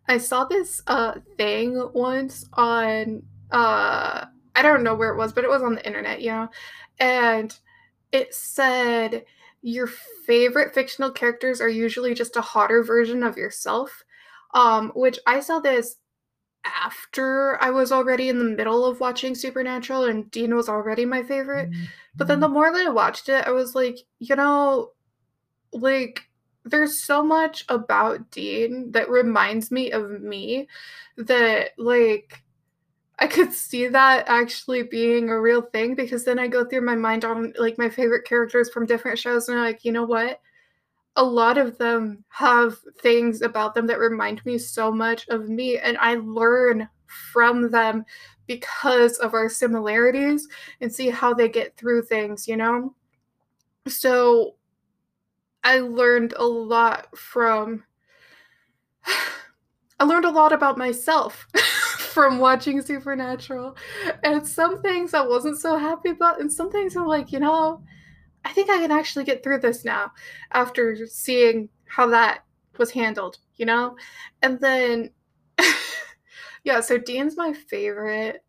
i 0.08 0.16
saw 0.16 0.46
this 0.46 0.80
uh 0.87 1.12
thing 1.37 1.90
once 1.92 2.46
on 2.54 3.23
uh 3.50 4.25
i 4.54 4.62
don't 4.62 4.82
know 4.82 4.94
where 4.94 5.11
it 5.11 5.18
was 5.18 5.35
but 5.35 5.44
it 5.44 5.50
was 5.50 5.61
on 5.61 5.75
the 5.75 5.87
internet 5.87 6.23
you 6.23 6.30
know 6.30 6.49
and 6.99 7.58
it 8.12 8.35
said 8.35 9.26
your 9.61 9.88
favorite 10.26 10.73
fictional 10.73 11.11
characters 11.11 11.61
are 11.61 11.68
usually 11.68 12.14
just 12.14 12.37
a 12.37 12.40
hotter 12.40 12.82
version 12.82 13.23
of 13.23 13.37
yourself 13.37 14.04
um 14.54 14.90
which 14.94 15.18
i 15.26 15.38
saw 15.38 15.58
this 15.58 15.96
after 16.66 17.62
I 17.62 17.70
was 17.70 17.92
already 17.92 18.28
in 18.28 18.38
the 18.38 18.44
middle 18.44 18.85
of 18.85 19.00
watching 19.00 19.35
Supernatural 19.35 20.04
and 20.04 20.30
Dean 20.30 20.54
was 20.54 20.68
already 20.68 21.04
my 21.04 21.23
favorite. 21.23 21.70
But 22.16 22.28
then 22.28 22.40
the 22.40 22.46
mm-hmm. 22.46 22.54
more 22.54 22.73
that 22.73 22.87
I 22.87 22.90
watched 22.90 23.28
it, 23.28 23.46
I 23.46 23.50
was 23.50 23.75
like, 23.75 23.99
you 24.18 24.37
know, 24.37 24.92
like 25.73 26.23
there's 26.64 26.99
so 26.99 27.23
much 27.23 27.64
about 27.68 28.30
Dean 28.30 28.90
that 28.92 29.08
reminds 29.08 29.70
me 29.70 29.92
of 29.92 30.20
me 30.20 30.68
that 31.16 31.70
like 31.78 32.42
I 33.18 33.26
could 33.26 33.52
see 33.52 33.88
that 33.88 34.28
actually 34.28 34.82
being 34.82 35.30
a 35.30 35.40
real 35.40 35.62
thing 35.62 35.94
because 35.94 36.25
then 36.25 36.38
I 36.38 36.49
go 36.49 36.64
through 36.64 36.82
my 36.82 36.96
mind 36.96 37.25
on 37.25 37.54
like 37.58 37.78
my 37.78 37.88
favorite 37.88 38.26
characters 38.26 38.68
from 38.70 38.85
different 38.85 39.18
shows 39.18 39.49
and 39.49 39.58
I'm 39.58 39.64
like, 39.64 39.85
you 39.85 39.92
know 39.92 40.04
what? 40.04 40.40
A 41.16 41.25
lot 41.25 41.58
of 41.58 41.78
them 41.78 42.25
have 42.28 42.76
things 43.00 43.42
about 43.42 43.75
them 43.75 43.87
that 43.87 43.99
remind 43.99 44.44
me 44.44 44.58
so 44.58 44.92
much 44.92 45.26
of 45.28 45.49
me 45.49 45.78
and 45.78 45.96
I 45.99 46.16
learn 46.16 46.88
from 47.06 47.70
them 47.70 48.04
because 48.46 49.18
of 49.18 49.35
our 49.35 49.49
similarities 49.49 50.46
and 50.80 50.92
see 50.92 51.08
how 51.08 51.35
they 51.35 51.49
get 51.49 51.76
through 51.76 52.02
things, 52.02 52.46
you 52.46 52.56
know? 52.56 52.94
So 53.88 54.56
I 55.64 55.80
learned 55.80 56.35
a 56.37 56.44
lot 56.44 57.16
from 57.16 57.82
I 59.99 60.04
learned 60.04 60.26
a 60.26 60.30
lot 60.30 60.52
about 60.52 60.76
myself 60.76 61.46
from 62.12 62.38
watching 62.38 62.82
Supernatural. 62.82 63.76
And 64.23 64.46
some 64.46 64.82
things 64.82 65.14
I 65.14 65.26
wasn't 65.26 65.58
so 65.58 65.78
happy 65.78 66.11
about 66.11 66.40
and 66.40 66.52
some 66.52 66.70
things 66.70 66.94
I'm 66.94 67.06
like, 67.06 67.32
you 67.32 67.40
know, 67.40 67.82
I 68.47 68.53
think 68.53 68.71
I 68.71 68.79
can 68.79 68.93
actually 68.93 69.25
get 69.25 69.43
through 69.43 69.59
this 69.59 69.85
now 69.85 70.12
after 70.53 71.05
seeing 71.09 71.69
how 71.87 72.07
that 72.11 72.45
was 72.79 72.93
handled, 72.93 73.38
you 73.57 73.67
know? 73.67 73.97
And 74.41 74.61
then 74.61 75.11
yeah, 76.65 76.79
so 76.81 76.97
Dean's 76.97 77.37
my 77.37 77.53
favorite. 77.53 78.45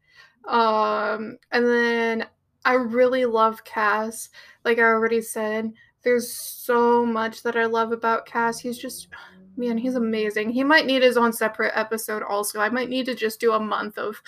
Um 0.47 1.39
and 1.51 1.65
then 1.65 2.27
I 2.63 2.73
really 2.73 3.25
love 3.25 3.63
Cass. 3.63 4.29
Like 4.63 4.77
I 4.77 4.83
already 4.83 5.21
said, 5.21 5.73
there's 6.03 6.31
so 6.31 7.03
much 7.03 7.41
that 7.41 7.57
I 7.57 7.65
love 7.65 7.91
about 7.91 8.27
Cass. 8.27 8.59
He's 8.59 8.77
just 8.77 9.07
man, 9.55 9.79
he's 9.79 9.95
amazing. 9.95 10.51
He 10.51 10.63
might 10.63 10.85
need 10.85 11.01
his 11.01 11.17
own 11.17 11.33
separate 11.33 11.71
episode 11.73 12.21
also. 12.21 12.59
I 12.59 12.69
might 12.69 12.89
need 12.89 13.07
to 13.07 13.15
just 13.15 13.39
do 13.39 13.53
a 13.53 13.59
month 13.59 13.97
of 13.97 14.21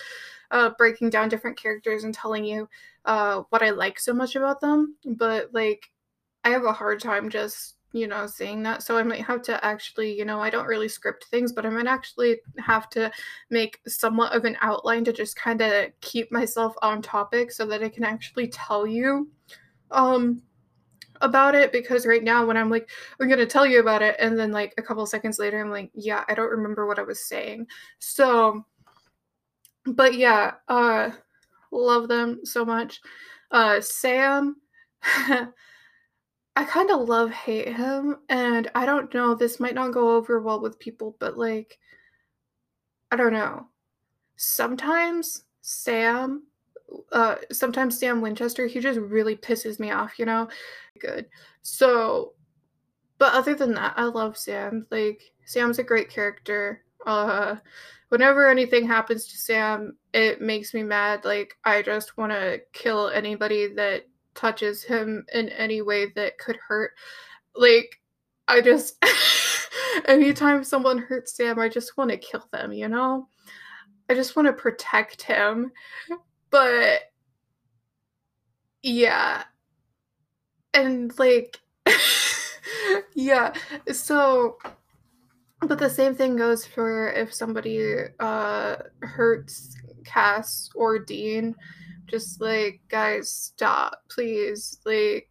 uh, 0.50 0.70
breaking 0.78 1.10
down 1.10 1.28
different 1.28 1.56
characters 1.56 2.04
and 2.04 2.14
telling 2.14 2.44
you 2.44 2.68
uh, 3.04 3.42
what 3.50 3.62
I 3.62 3.70
like 3.70 3.98
so 3.98 4.12
much 4.12 4.36
about 4.36 4.60
them. 4.60 4.96
But 5.04 5.52
like, 5.52 5.90
I 6.44 6.50
have 6.50 6.64
a 6.64 6.72
hard 6.72 7.00
time 7.00 7.28
just 7.28 7.76
you 7.92 8.06
know 8.06 8.26
saying 8.26 8.62
that. 8.62 8.82
So 8.82 8.96
i 8.96 9.02
might 9.02 9.24
have 9.24 9.42
to 9.42 9.64
actually 9.64 10.16
you 10.16 10.24
know 10.24 10.40
i 10.40 10.50
don't 10.50 10.66
really 10.66 10.88
script 10.88 11.24
things 11.24 11.52
but 11.52 11.66
i 11.66 11.70
might 11.70 11.86
actually 11.86 12.38
have 12.58 12.88
to 12.90 13.10
make 13.50 13.80
somewhat 13.86 14.32
of 14.32 14.44
an 14.44 14.56
outline 14.60 15.04
to 15.04 15.12
just 15.12 15.36
kind 15.36 15.60
of 15.60 15.86
keep 16.00 16.30
myself 16.30 16.74
on 16.82 17.02
topic 17.02 17.50
so 17.50 17.66
that 17.66 17.82
i 17.82 17.88
can 17.88 18.04
actually 18.04 18.48
tell 18.48 18.86
you 18.86 19.28
um 19.90 20.42
about 21.22 21.54
it. 21.54 21.70
Because 21.72 22.06
right 22.06 22.24
now 22.24 22.46
when 22.46 22.56
i'm 22.56 22.70
like 22.70 22.88
i'm 23.20 23.28
to 23.28 23.46
tell 23.46 23.66
you 23.66 23.80
about 23.80 24.02
it 24.02 24.16
and 24.18 24.38
then 24.38 24.52
like 24.52 24.74
a 24.78 24.82
couple 24.82 25.04
seconds 25.06 25.38
later 25.38 25.60
i'm 25.60 25.70
like 25.70 25.90
yeah 25.94 26.24
i 26.28 26.34
don't 26.34 26.50
remember 26.50 26.86
what 26.86 26.98
i 26.98 27.02
was 27.02 27.26
saying. 27.26 27.66
So 27.98 28.64
but 29.86 30.14
yeah, 30.14 30.54
uh 30.68 31.10
love 31.72 32.08
them 32.08 32.40
so 32.44 32.64
much. 32.64 33.00
Uh 33.50 33.80
Sam 33.80 34.56
I 36.56 36.64
kind 36.64 36.90
of 36.90 37.08
love 37.08 37.30
hate 37.30 37.68
him 37.74 38.16
and 38.28 38.70
I 38.74 38.84
don't 38.86 39.12
know 39.14 39.34
this 39.34 39.60
might 39.60 39.74
not 39.74 39.92
go 39.92 40.16
over 40.16 40.40
well 40.40 40.60
with 40.60 40.78
people 40.78 41.16
but 41.18 41.38
like 41.38 41.78
I 43.10 43.16
don't 43.16 43.32
know. 43.32 43.66
Sometimes 44.36 45.44
Sam 45.62 46.44
uh 47.12 47.36
sometimes 47.52 47.98
Sam 47.98 48.20
Winchester 48.20 48.66
he 48.66 48.80
just 48.80 48.98
really 48.98 49.36
pisses 49.36 49.78
me 49.78 49.90
off, 49.90 50.18
you 50.18 50.24
know? 50.26 50.48
Good. 50.98 51.26
So 51.62 52.34
but 53.18 53.34
other 53.34 53.54
than 53.54 53.74
that, 53.74 53.94
I 53.96 54.04
love 54.04 54.36
Sam. 54.36 54.86
Like 54.90 55.22
Sam's 55.44 55.78
a 55.78 55.82
great 55.84 56.08
character. 56.10 56.82
Uh 57.06 57.56
whenever 58.10 58.48
anything 58.48 58.86
happens 58.86 59.26
to 59.28 59.38
Sam, 59.38 59.96
it 60.12 60.40
makes 60.40 60.74
me 60.74 60.82
mad. 60.82 61.24
Like, 61.24 61.56
I 61.64 61.80
just 61.80 62.16
want 62.18 62.32
to 62.32 62.60
kill 62.72 63.08
anybody 63.08 63.72
that 63.74 64.02
touches 64.34 64.82
him 64.82 65.24
in 65.32 65.48
any 65.50 65.80
way 65.80 66.12
that 66.16 66.38
could 66.38 66.56
hurt. 66.56 66.90
Like, 67.54 68.00
I 68.48 68.60
just, 68.60 69.02
anytime 70.06 70.64
someone 70.64 70.98
hurts 70.98 71.36
Sam, 71.36 71.58
I 71.58 71.68
just 71.68 71.96
want 71.96 72.10
to 72.10 72.16
kill 72.16 72.44
them, 72.52 72.72
you 72.72 72.88
know? 72.88 73.28
I 74.08 74.14
just 74.14 74.34
want 74.34 74.46
to 74.46 74.52
protect 74.52 75.22
him. 75.22 75.70
But, 76.50 77.02
yeah. 78.82 79.44
And, 80.74 81.16
like, 81.16 81.60
yeah. 83.14 83.54
So, 83.92 84.58
but 85.60 85.78
the 85.78 85.90
same 85.90 86.14
thing 86.14 86.36
goes 86.36 86.64
for 86.64 87.10
if 87.12 87.32
somebody 87.32 88.04
uh 88.18 88.76
hurts 89.02 89.76
Cass 90.04 90.70
or 90.74 90.98
Dean. 90.98 91.54
Just 92.06 92.40
like, 92.40 92.80
guys, 92.88 93.30
stop, 93.30 94.02
please. 94.08 94.80
Like, 94.84 95.28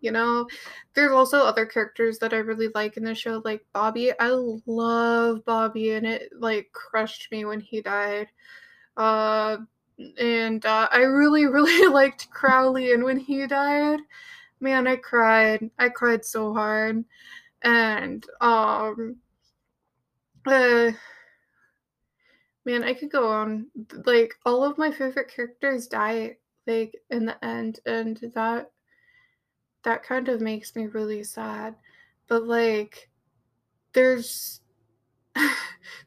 you 0.00 0.10
know, 0.10 0.46
there's 0.94 1.12
also 1.12 1.38
other 1.40 1.66
characters 1.66 2.18
that 2.20 2.32
I 2.32 2.38
really 2.38 2.68
like 2.74 2.96
in 2.96 3.04
the 3.04 3.14
show, 3.14 3.42
like 3.44 3.64
Bobby. 3.74 4.12
I 4.18 4.30
love 4.66 5.44
Bobby, 5.44 5.90
and 5.92 6.06
it 6.06 6.30
like 6.38 6.70
crushed 6.72 7.30
me 7.30 7.44
when 7.44 7.60
he 7.60 7.82
died. 7.82 8.28
Uh, 8.96 9.58
and 10.18 10.64
uh, 10.64 10.88
I 10.90 10.98
really, 11.00 11.46
really 11.46 11.92
liked 11.92 12.30
Crowley, 12.30 12.92
and 12.92 13.04
when 13.04 13.18
he 13.18 13.46
died, 13.46 14.00
man, 14.60 14.86
I 14.86 14.96
cried. 14.96 15.70
I 15.78 15.90
cried 15.90 16.24
so 16.24 16.54
hard, 16.54 17.04
and 17.62 18.24
um 18.40 19.16
uh, 20.48 20.92
man, 22.64 22.84
I 22.84 22.94
could 22.94 23.10
go 23.10 23.28
on. 23.28 23.68
Like 24.04 24.34
all 24.44 24.64
of 24.64 24.78
my 24.78 24.90
favorite 24.90 25.30
characters 25.34 25.86
die 25.86 26.36
like 26.66 26.94
in 27.10 27.26
the 27.26 27.44
end, 27.44 27.80
and 27.86 28.16
that 28.34 28.70
that 29.84 30.02
kind 30.02 30.28
of 30.28 30.40
makes 30.40 30.74
me 30.76 30.86
really 30.86 31.24
sad. 31.24 31.76
But 32.28 32.44
like, 32.44 33.08
there's 33.92 34.60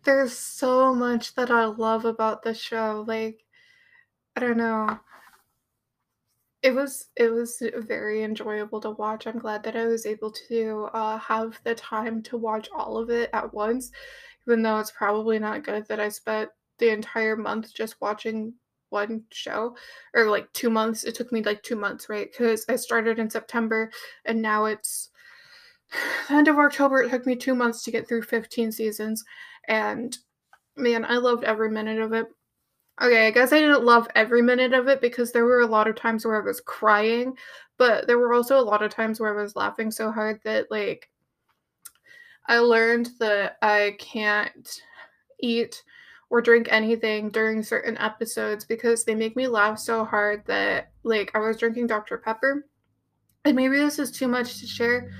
there's 0.04 0.38
so 0.38 0.94
much 0.94 1.36
that 1.36 1.52
I 1.52 1.66
love 1.66 2.06
about 2.06 2.44
the 2.44 2.54
show. 2.54 3.04
Like, 3.08 3.44
I 4.36 4.42
don't 4.42 4.58
know 4.58 5.00
it 6.64 6.76
was 6.76 7.08
it 7.16 7.32
was 7.32 7.62
very 7.88 8.24
enjoyable 8.24 8.80
to 8.82 8.92
watch. 8.92 9.26
I'm 9.26 9.40
glad 9.40 9.64
that 9.64 9.76
I 9.76 9.88
was 9.88 10.06
able 10.06 10.32
to 10.50 10.90
uh, 10.94 11.18
have 11.18 11.60
the 11.64 11.76
time 11.76 12.22
to 12.24 12.38
watch 12.38 12.70
all 12.76 12.98
of 12.98 13.10
it 13.10 13.30
at 13.34 13.54
once, 13.54 13.92
even 14.48 14.62
though 14.62 14.80
it's 14.80 14.92
probably 14.92 15.40
not 15.40 15.64
good 15.64 15.86
that 15.88 16.00
I 16.00 16.10
spent 16.10 16.50
the 16.80 16.90
entire 16.90 17.36
month 17.36 17.74
just 17.74 17.96
watching 18.02 18.54
one 18.90 19.24
show 19.32 19.76
or 20.14 20.30
like 20.30 20.52
two 20.54 20.70
months. 20.70 21.04
It 21.04 21.16
took 21.16 21.32
me 21.32 21.42
like 21.42 21.64
two 21.64 21.76
months, 21.76 22.10
right? 22.10 22.30
Because 22.32 22.66
I 22.70 22.76
started 22.76 23.20
in 23.20 23.30
September 23.30 23.90
and 24.26 24.42
now 24.42 24.66
it's 24.66 25.10
the 26.28 26.36
end 26.36 26.48
of 26.48 26.58
October. 26.58 27.02
It 27.02 27.12
took 27.12 27.26
me 27.26 27.36
two 27.36 27.56
months 27.56 27.84
to 27.84 27.92
get 27.92 28.08
through 28.08 28.24
15 28.24 28.72
seasons, 28.72 29.24
and 29.68 30.18
man, 30.78 31.06
I 31.06 31.18
loved 31.18 31.44
every 31.44 31.70
minute 31.70 32.00
of 32.00 32.14
it. 32.14 32.28
Okay, 33.02 33.28
I 33.28 33.32
guess 33.32 33.52
I 33.52 33.60
didn't 33.60 33.86
love 33.86 34.08
every 34.16 34.42
minute 34.42 34.74
of 34.74 34.88
it 34.88 35.02
because 35.02 35.32
there 35.32 35.46
were 35.46 35.62
a 35.62 35.68
lot 35.68 35.88
of 35.88 35.96
times 35.96 36.26
where 36.26 36.42
I 36.42 36.46
was 36.46 36.62
crying, 36.62 37.34
but 37.78 38.06
there 38.08 38.20
were 38.20 38.34
also 38.34 38.60
a 38.60 38.62
lot 38.62 38.84
of 38.84 38.92
times 38.94 39.20
where 39.20 39.38
I 39.38 39.42
was 39.42 39.56
laughing 39.56 39.92
so 39.92 40.12
hard 40.12 40.40
that 40.46 40.70
like 40.70 41.10
I 42.52 42.60
learned 42.60 43.12
that 43.20 43.58
I 43.62 43.96
can't 43.98 44.70
eat 45.40 45.82
or 46.30 46.42
drink 46.42 46.68
anything 46.70 47.30
during 47.30 47.64
certain 47.64 47.98
episodes 47.98 48.66
because 48.66 49.06
they 49.06 49.16
make 49.16 49.38
me 49.38 49.48
laugh 49.48 49.80
so 49.80 50.04
hard 50.04 50.44
that 50.48 50.92
like 51.04 51.32
I 51.34 51.40
was 51.40 51.56
drinking 51.56 51.88
Dr. 51.88 52.18
Pepper. 52.18 52.68
And 53.46 53.56
maybe 53.56 53.78
this 53.78 54.00
is 54.00 54.12
too 54.12 54.28
much 54.28 54.60
to 54.60 54.68
share, 54.68 55.12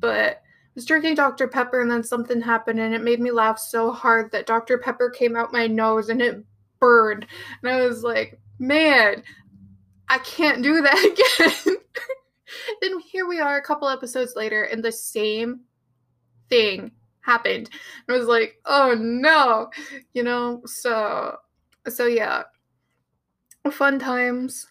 but 0.00 0.38
I 0.38 0.40
was 0.74 0.84
drinking 0.84 1.14
Dr. 1.14 1.46
Pepper 1.46 1.80
and 1.80 1.88
then 1.88 2.02
something 2.02 2.40
happened 2.40 2.80
and 2.80 2.92
it 2.92 3.04
made 3.04 3.20
me 3.20 3.30
laugh 3.30 3.60
so 3.60 3.92
hard 3.92 4.32
that 4.32 4.46
Dr. 4.46 4.76
Pepper 4.76 5.10
came 5.10 5.36
out 5.36 5.52
my 5.52 5.68
nose 5.68 6.08
and 6.08 6.20
it 6.20 6.44
burned. 6.80 7.24
And 7.62 7.70
I 7.70 7.86
was 7.86 8.02
like, 8.02 8.40
man, 8.58 9.22
I 10.08 10.18
can't 10.18 10.60
do 10.60 10.82
that 10.82 11.38
again. 11.38 11.76
then 12.82 12.98
here 12.98 13.28
we 13.28 13.38
are 13.38 13.58
a 13.58 13.62
couple 13.62 13.88
episodes 13.88 14.34
later 14.34 14.64
and 14.64 14.84
the 14.84 14.90
same 14.90 15.60
thing 16.50 16.92
happened. 17.22 17.70
I 18.08 18.12
was 18.12 18.26
like, 18.26 18.56
oh 18.66 18.94
no, 18.98 19.70
you 20.14 20.22
know, 20.22 20.62
so 20.66 21.36
so 21.88 22.06
yeah. 22.06 22.44
Fun 23.70 23.98
times. 23.98 24.66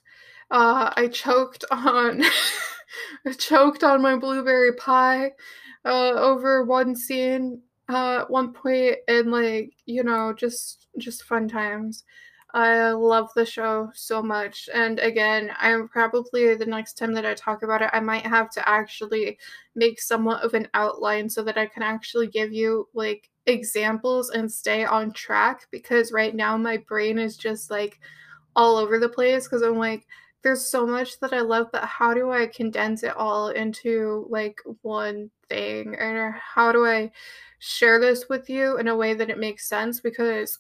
Uh 0.52 0.92
I 0.96 1.08
choked 1.08 1.64
on 1.72 2.24
I 3.26 3.34
choked 3.34 3.84
on 3.84 4.02
my 4.02 4.16
blueberry 4.16 4.74
pie 4.74 5.32
uh 5.86 6.12
over 6.12 6.64
one 6.66 6.96
scene 6.96 7.62
uh 7.88 8.20
at 8.22 8.30
one 8.32 8.54
point 8.54 8.98
and 9.08 9.32
like, 9.32 9.74
you 9.86 10.04
know, 10.04 10.34
just 10.34 10.88
just 10.98 11.24
fun 11.24 11.48
times. 11.48 12.04
I 12.52 12.92
love 12.92 13.30
the 13.36 13.46
show 13.46 13.92
so 13.94 14.24
much. 14.24 14.70
And 14.74 14.98
again, 15.00 15.52
I'm 15.60 15.88
probably 15.88 16.56
the 16.56 16.66
next 16.66 16.98
time 16.98 17.14
that 17.14 17.26
I 17.26 17.36
talk 17.36 17.62
about 17.62 17.84
it, 17.84 17.92
I 17.94 18.00
might 18.00 18.26
have 18.26 18.50
to 18.52 18.68
actually 18.68 19.38
make 19.76 20.02
somewhat 20.02 20.42
of 20.44 20.56
an 20.56 20.68
outline 20.74 21.30
so 21.30 21.44
that 21.44 21.60
I 21.60 21.68
can 21.68 21.84
actually 21.84 22.28
give 22.28 22.52
you 22.52 22.88
like 22.96 23.30
examples 23.46 24.32
and 24.32 24.52
stay 24.52 24.84
on 24.84 25.14
track 25.14 25.68
because 25.70 26.12
right 26.12 26.34
now 26.34 26.58
my 26.58 26.78
brain 26.78 27.20
is 27.20 27.38
just 27.38 27.70
like 27.70 28.00
all 28.56 28.78
over 28.78 28.98
the 28.98 29.10
place 29.10 29.46
because 29.46 29.62
I'm 29.62 29.78
like, 29.78 30.08
there's 30.42 30.66
so 30.66 30.88
much 30.88 31.20
that 31.20 31.34
I 31.34 31.42
love, 31.42 31.68
but 31.72 31.84
how 31.84 32.14
do 32.16 32.32
I 32.32 32.48
condense 32.48 33.04
it 33.04 33.16
all 33.16 33.50
into 33.50 34.26
like 34.30 34.60
one 34.82 35.30
thing? 35.50 35.96
Or 35.96 36.32
how 36.32 36.72
do 36.72 36.86
I 36.86 37.12
share 37.60 38.00
this 38.00 38.28
with 38.28 38.50
you 38.50 38.78
in 38.78 38.88
a 38.88 38.96
way 38.96 39.14
that 39.14 39.30
it 39.30 39.38
makes 39.38 39.70
sense? 39.70 40.00
Because 40.00 40.58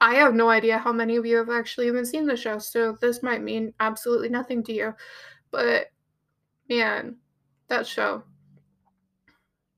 I 0.00 0.14
have 0.14 0.34
no 0.34 0.48
idea 0.48 0.78
how 0.78 0.92
many 0.92 1.16
of 1.16 1.26
you 1.26 1.36
have 1.36 1.50
actually 1.50 1.86
even 1.86 2.06
seen 2.06 2.26
the 2.26 2.36
show, 2.36 2.58
so 2.58 2.96
this 3.00 3.22
might 3.22 3.42
mean 3.42 3.74
absolutely 3.80 4.30
nothing 4.30 4.62
to 4.64 4.72
you. 4.72 4.94
But 5.50 5.88
man, 6.68 7.16
that 7.68 7.86
show. 7.86 8.24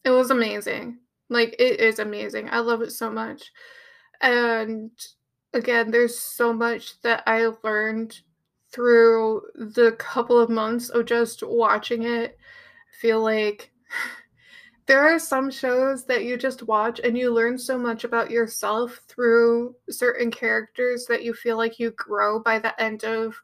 It 0.04 0.10
was 0.10 0.30
amazing. 0.30 0.98
Like 1.28 1.56
it 1.58 1.80
is 1.80 1.98
amazing. 1.98 2.48
I 2.50 2.60
love 2.60 2.82
it 2.82 2.92
so 2.92 3.10
much. 3.10 3.52
And 4.20 4.90
again, 5.54 5.90
there's 5.90 6.18
so 6.18 6.52
much 6.52 7.00
that 7.02 7.22
I 7.26 7.48
learned 7.64 8.20
through 8.70 9.42
the 9.54 9.92
couple 9.98 10.38
of 10.38 10.50
months 10.50 10.88
of 10.88 11.06
just 11.06 11.42
watching 11.42 12.04
it. 12.04 12.38
I 12.38 12.96
feel 13.00 13.22
like 13.22 13.72
there 14.92 15.08
are 15.08 15.18
some 15.18 15.50
shows 15.50 16.04
that 16.04 16.24
you 16.24 16.36
just 16.36 16.64
watch 16.64 17.00
and 17.02 17.16
you 17.16 17.32
learn 17.32 17.56
so 17.56 17.78
much 17.78 18.04
about 18.04 18.30
yourself 18.30 19.00
through 19.08 19.74
certain 19.88 20.30
characters 20.30 21.06
that 21.06 21.24
you 21.24 21.32
feel 21.32 21.56
like 21.56 21.78
you 21.78 21.92
grow 21.92 22.38
by 22.38 22.58
the 22.58 22.78
end 22.78 23.02
of 23.02 23.34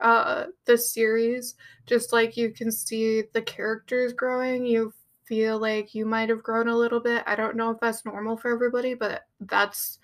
uh, 0.00 0.46
the 0.64 0.76
series. 0.76 1.54
Just 1.86 2.12
like 2.12 2.36
you 2.36 2.50
can 2.50 2.72
see 2.72 3.22
the 3.32 3.40
characters 3.40 4.12
growing, 4.12 4.66
you 4.66 4.92
feel 5.24 5.60
like 5.60 5.94
you 5.94 6.04
might 6.04 6.30
have 6.30 6.42
grown 6.42 6.66
a 6.66 6.76
little 6.76 6.98
bit. 6.98 7.22
I 7.28 7.36
don't 7.36 7.54
know 7.54 7.70
if 7.70 7.78
that's 7.78 8.04
normal 8.04 8.36
for 8.36 8.52
everybody, 8.52 8.94
but 8.94 9.22
that's 9.38 10.00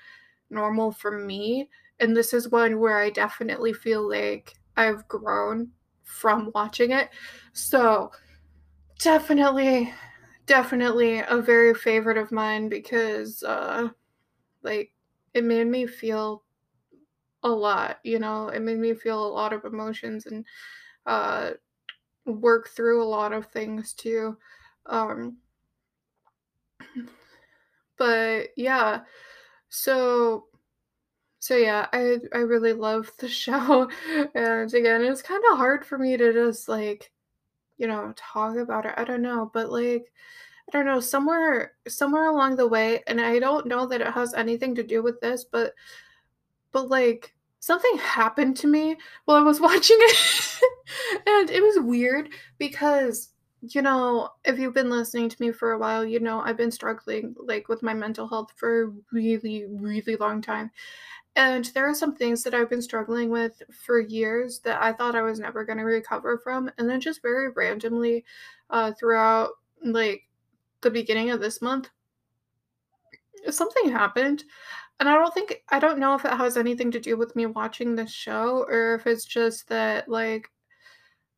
normal 0.48 0.92
for 0.92 1.18
me. 1.18 1.70
And 1.98 2.16
this 2.16 2.32
is 2.32 2.52
one 2.52 2.78
where 2.78 3.00
I 3.00 3.10
definitely 3.10 3.72
feel 3.72 4.08
like 4.08 4.54
I've 4.76 5.08
grown 5.08 5.72
from 6.04 6.52
watching 6.54 6.92
it. 6.92 7.10
So, 7.52 8.12
definitely 9.00 9.92
definitely 10.46 11.20
a 11.20 11.38
very 11.40 11.74
favorite 11.74 12.18
of 12.18 12.32
mine 12.32 12.68
because 12.68 13.42
uh 13.42 13.88
like 14.62 14.92
it 15.34 15.44
made 15.44 15.66
me 15.66 15.86
feel 15.86 16.44
a 17.42 17.48
lot 17.48 17.98
you 18.04 18.18
know? 18.18 18.48
It 18.48 18.60
made 18.60 18.78
me 18.78 18.94
feel 18.94 19.24
a 19.24 19.28
lot 19.34 19.52
of 19.52 19.64
emotions 19.64 20.26
and 20.26 20.44
uh 21.06 21.52
work 22.26 22.68
through 22.70 23.02
a 23.02 23.04
lot 23.04 23.32
of 23.32 23.46
things 23.46 23.92
too 23.94 24.36
um 24.86 25.38
but 27.98 28.48
yeah 28.56 29.00
so 29.68 30.46
so 31.38 31.56
yeah 31.56 31.86
i 31.92 32.18
i 32.32 32.38
really 32.38 32.72
love 32.72 33.10
the 33.18 33.28
show 33.44 33.88
and 34.34 34.72
again 34.74 35.02
it's 35.02 35.22
kind 35.22 35.42
of 35.52 35.58
hard 35.58 35.84
for 35.84 35.98
me 35.98 36.16
to 36.16 36.32
just 36.32 36.68
like 36.68 37.10
you 37.78 37.86
know, 37.86 38.12
talk 38.16 38.56
about 38.56 38.86
it. 38.86 38.94
I 38.96 39.04
don't 39.04 39.22
know, 39.22 39.50
but 39.52 39.70
like 39.70 40.12
I 40.68 40.72
don't 40.78 40.86
know, 40.86 41.00
somewhere 41.00 41.72
somewhere 41.88 42.26
along 42.28 42.56
the 42.56 42.68
way, 42.68 43.02
and 43.06 43.20
I 43.20 43.38
don't 43.38 43.66
know 43.66 43.86
that 43.86 44.00
it 44.00 44.12
has 44.14 44.34
anything 44.34 44.74
to 44.76 44.82
do 44.82 45.02
with 45.02 45.20
this, 45.20 45.44
but 45.44 45.74
but 46.72 46.88
like 46.88 47.34
something 47.60 47.96
happened 47.98 48.56
to 48.58 48.66
me 48.66 48.96
while 49.24 49.38
I 49.38 49.42
was 49.42 49.60
watching 49.62 49.96
it. 50.00 50.60
and 51.26 51.50
it 51.50 51.62
was 51.62 51.78
weird 51.80 52.30
because 52.58 53.30
you 53.68 53.80
know, 53.80 54.28
if 54.44 54.58
you've 54.58 54.74
been 54.74 54.90
listening 54.90 55.30
to 55.30 55.36
me 55.40 55.50
for 55.50 55.72
a 55.72 55.78
while, 55.78 56.04
you 56.04 56.20
know 56.20 56.40
I've 56.40 56.56
been 56.58 56.70
struggling 56.70 57.34
like 57.38 57.68
with 57.68 57.82
my 57.82 57.94
mental 57.94 58.28
health 58.28 58.52
for 58.56 58.82
a 58.84 58.92
really 59.12 59.64
really 59.68 60.16
long 60.16 60.42
time. 60.42 60.70
And 61.36 61.64
there 61.74 61.88
are 61.88 61.94
some 61.94 62.14
things 62.14 62.42
that 62.44 62.54
I've 62.54 62.70
been 62.70 62.82
struggling 62.82 63.28
with 63.28 63.60
for 63.84 63.98
years 63.98 64.60
that 64.60 64.80
I 64.80 64.92
thought 64.92 65.16
I 65.16 65.22
was 65.22 65.40
never 65.40 65.64
going 65.64 65.78
to 65.78 65.84
recover 65.84 66.38
from. 66.38 66.70
And 66.78 66.88
then 66.88 67.00
just 67.00 67.22
very 67.22 67.50
randomly 67.50 68.24
uh, 68.70 68.92
throughout 68.92 69.50
like 69.82 70.22
the 70.80 70.90
beginning 70.90 71.30
of 71.30 71.40
this 71.40 71.60
month, 71.60 71.90
something 73.50 73.90
happened. 73.90 74.44
And 75.00 75.08
I 75.08 75.14
don't 75.14 75.34
think, 75.34 75.62
I 75.70 75.80
don't 75.80 75.98
know 75.98 76.14
if 76.14 76.24
it 76.24 76.32
has 76.32 76.56
anything 76.56 76.92
to 76.92 77.00
do 77.00 77.16
with 77.16 77.34
me 77.34 77.46
watching 77.46 77.96
this 77.96 78.12
show 78.12 78.64
or 78.68 78.94
if 78.94 79.06
it's 79.08 79.24
just 79.24 79.68
that 79.68 80.08
like 80.08 80.48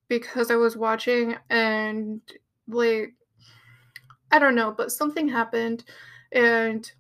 because 0.09 0.51
I 0.51 0.57
was 0.57 0.77
watching 0.77 1.37
and 1.49 2.21
like, 2.69 3.15
I 4.31 4.39
don't 4.39 4.55
know, 4.55 4.75
but 4.77 4.93
something 4.93 5.27
happened 5.29 5.85
and 6.33 6.91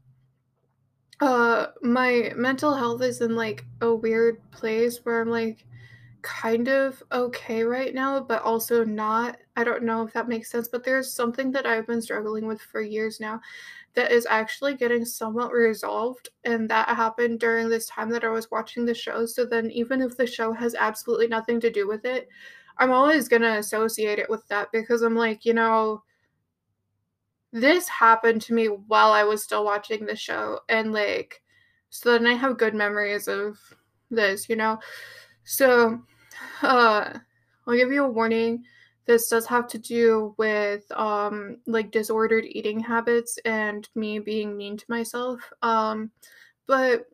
uh, 1.20 1.68
my 1.82 2.32
mental 2.36 2.74
health 2.74 3.02
is 3.02 3.20
in 3.20 3.34
like 3.36 3.64
a 3.80 3.94
weird 3.94 4.38
place 4.50 4.98
where 5.04 5.20
I'm 5.20 5.30
like 5.30 5.64
kind 6.22 6.68
of 6.68 7.02
okay 7.12 7.62
right 7.62 7.94
now, 7.94 8.20
but 8.20 8.42
also 8.42 8.84
not. 8.84 9.38
I 9.56 9.64
don't 9.64 9.84
know 9.84 10.02
if 10.02 10.12
that 10.12 10.28
makes 10.28 10.50
sense, 10.50 10.68
but 10.68 10.84
there's 10.84 11.12
something 11.12 11.52
that 11.52 11.66
I've 11.66 11.86
been 11.86 12.02
struggling 12.02 12.46
with 12.46 12.60
for 12.60 12.80
years 12.80 13.20
now 13.20 13.40
that 13.94 14.12
is 14.12 14.26
actually 14.26 14.74
getting 14.74 15.04
somewhat 15.04 15.52
resolved. 15.52 16.28
And 16.44 16.68
that 16.70 16.88
happened 16.88 17.40
during 17.40 17.68
this 17.68 17.86
time 17.86 18.10
that 18.10 18.24
I 18.24 18.28
was 18.28 18.50
watching 18.50 18.84
the 18.84 18.94
show. 18.94 19.26
So 19.26 19.46
then, 19.46 19.70
even 19.70 20.02
if 20.02 20.16
the 20.16 20.26
show 20.26 20.52
has 20.52 20.74
absolutely 20.74 21.28
nothing 21.28 21.60
to 21.60 21.70
do 21.70 21.88
with 21.88 22.04
it, 22.04 22.28
I'm 22.78 22.92
always 22.92 23.28
going 23.28 23.42
to 23.42 23.58
associate 23.58 24.18
it 24.18 24.28
with 24.28 24.46
that 24.48 24.68
because 24.72 25.02
I'm 25.02 25.16
like, 25.16 25.44
you 25.46 25.54
know, 25.54 26.02
this 27.60 27.88
happened 27.88 28.42
to 28.42 28.54
me 28.54 28.66
while 28.66 29.12
I 29.12 29.24
was 29.24 29.42
still 29.42 29.64
watching 29.64 30.04
the 30.04 30.16
show 30.16 30.60
and 30.68 30.92
like 30.92 31.42
so 31.88 32.12
then 32.12 32.26
I 32.26 32.34
have 32.34 32.58
good 32.58 32.74
memories 32.74 33.28
of 33.28 33.58
this, 34.10 34.48
you 34.48 34.56
know. 34.56 34.78
So 35.44 36.02
uh 36.62 37.18
I'll 37.66 37.76
give 37.76 37.92
you 37.92 38.04
a 38.04 38.10
warning. 38.10 38.64
This 39.06 39.28
does 39.28 39.46
have 39.46 39.68
to 39.68 39.78
do 39.78 40.34
with 40.38 40.90
um 40.92 41.58
like 41.66 41.90
disordered 41.92 42.44
eating 42.44 42.80
habits 42.80 43.38
and 43.44 43.88
me 43.94 44.18
being 44.18 44.56
mean 44.56 44.76
to 44.76 44.84
myself. 44.88 45.40
Um 45.62 46.10
but 46.66 47.06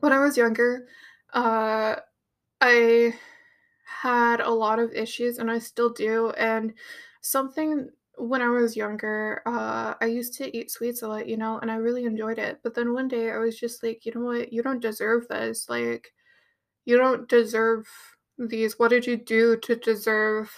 when 0.00 0.12
I 0.12 0.18
was 0.20 0.36
younger, 0.36 0.86
uh 1.32 1.96
I 2.60 3.14
had 3.84 4.40
a 4.40 4.50
lot 4.50 4.78
of 4.78 4.92
issues 4.92 5.38
and 5.38 5.50
I 5.50 5.58
still 5.58 5.90
do 5.90 6.30
and 6.30 6.74
something 7.20 7.90
when 8.22 8.40
I 8.40 8.48
was 8.48 8.76
younger, 8.76 9.42
uh, 9.46 9.94
I 10.00 10.06
used 10.06 10.34
to 10.34 10.56
eat 10.56 10.70
sweets 10.70 11.02
a 11.02 11.08
lot, 11.08 11.28
you 11.28 11.36
know, 11.36 11.58
and 11.58 11.70
I 11.70 11.76
really 11.76 12.04
enjoyed 12.04 12.38
it. 12.38 12.60
But 12.62 12.74
then 12.74 12.92
one 12.92 13.08
day 13.08 13.30
I 13.30 13.38
was 13.38 13.58
just 13.58 13.82
like, 13.82 14.06
you 14.06 14.12
know 14.14 14.20
what? 14.20 14.52
You 14.52 14.62
don't 14.62 14.80
deserve 14.80 15.26
this. 15.28 15.68
Like, 15.68 16.12
you 16.84 16.96
don't 16.96 17.28
deserve 17.28 17.86
these. 18.38 18.78
What 18.78 18.88
did 18.88 19.06
you 19.06 19.16
do 19.16 19.56
to 19.58 19.76
deserve 19.76 20.50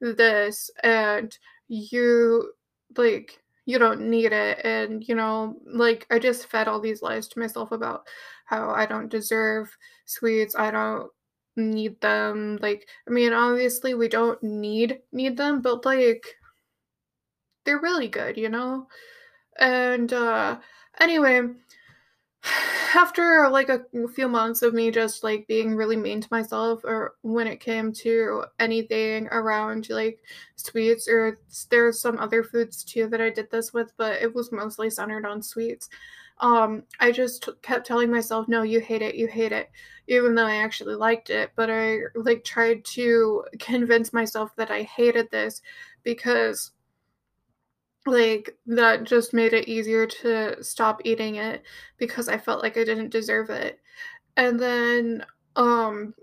this? 0.00 0.70
And 0.84 1.36
you, 1.66 2.52
like, 2.96 3.42
you 3.66 3.78
don't 3.78 4.08
need 4.08 4.32
it. 4.32 4.64
And, 4.64 5.06
you 5.06 5.14
know, 5.14 5.56
like, 5.66 6.06
I 6.10 6.18
just 6.18 6.46
fed 6.46 6.68
all 6.68 6.80
these 6.80 7.02
lies 7.02 7.26
to 7.28 7.40
myself 7.40 7.72
about 7.72 8.06
how 8.44 8.70
I 8.70 8.86
don't 8.86 9.10
deserve 9.10 9.68
sweets. 10.06 10.54
I 10.56 10.70
don't 10.70 11.10
need 11.56 12.00
them. 12.00 12.58
Like, 12.62 12.88
I 13.06 13.10
mean, 13.10 13.32
obviously, 13.32 13.94
we 13.94 14.08
don't 14.08 14.42
need 14.42 15.00
need 15.12 15.36
them, 15.36 15.60
but 15.60 15.84
like, 15.84 16.24
they're 17.68 17.78
really 17.78 18.08
good, 18.08 18.38
you 18.38 18.48
know? 18.48 18.88
And 19.58 20.10
uh 20.12 20.58
anyway, 20.98 21.42
after 22.94 23.48
like 23.50 23.68
a 23.68 23.82
few 24.14 24.26
months 24.26 24.62
of 24.62 24.72
me 24.72 24.90
just 24.90 25.22
like 25.22 25.46
being 25.46 25.76
really 25.76 25.96
mean 25.96 26.22
to 26.22 26.28
myself 26.30 26.80
or 26.84 27.16
when 27.22 27.46
it 27.46 27.60
came 27.60 27.92
to 27.92 28.44
anything 28.58 29.26
around 29.28 29.86
like 29.90 30.20
sweets 30.56 31.06
or 31.08 31.36
there's 31.70 32.00
some 32.00 32.18
other 32.18 32.42
foods 32.42 32.82
too 32.84 33.06
that 33.08 33.20
I 33.20 33.28
did 33.28 33.50
this 33.50 33.74
with 33.74 33.92
but 33.98 34.22
it 34.22 34.34
was 34.34 34.50
mostly 34.50 34.88
centered 34.88 35.26
on 35.26 35.42
sweets 35.42 35.90
um 36.40 36.84
I 37.00 37.12
just 37.12 37.48
kept 37.60 37.86
telling 37.86 38.10
myself 38.10 38.48
no 38.48 38.62
you 38.62 38.80
hate 38.80 39.02
it 39.02 39.16
you 39.16 39.26
hate 39.26 39.52
it 39.52 39.70
even 40.06 40.34
though 40.34 40.46
I 40.46 40.56
actually 40.56 40.94
liked 40.94 41.28
it 41.28 41.50
but 41.56 41.68
I 41.70 41.98
like 42.14 42.44
tried 42.44 42.84
to 42.96 43.44
convince 43.58 44.14
myself 44.14 44.56
that 44.56 44.70
I 44.70 44.84
hated 44.84 45.30
this 45.30 45.60
because 46.04 46.72
like 48.10 48.56
that 48.66 49.04
just 49.04 49.34
made 49.34 49.52
it 49.52 49.68
easier 49.68 50.06
to 50.06 50.62
stop 50.62 51.00
eating 51.04 51.36
it 51.36 51.62
because 51.98 52.28
I 52.28 52.38
felt 52.38 52.62
like 52.62 52.76
I 52.76 52.84
didn't 52.84 53.10
deserve 53.10 53.50
it. 53.50 53.80
And 54.36 54.58
then 54.58 55.24
um 55.56 56.14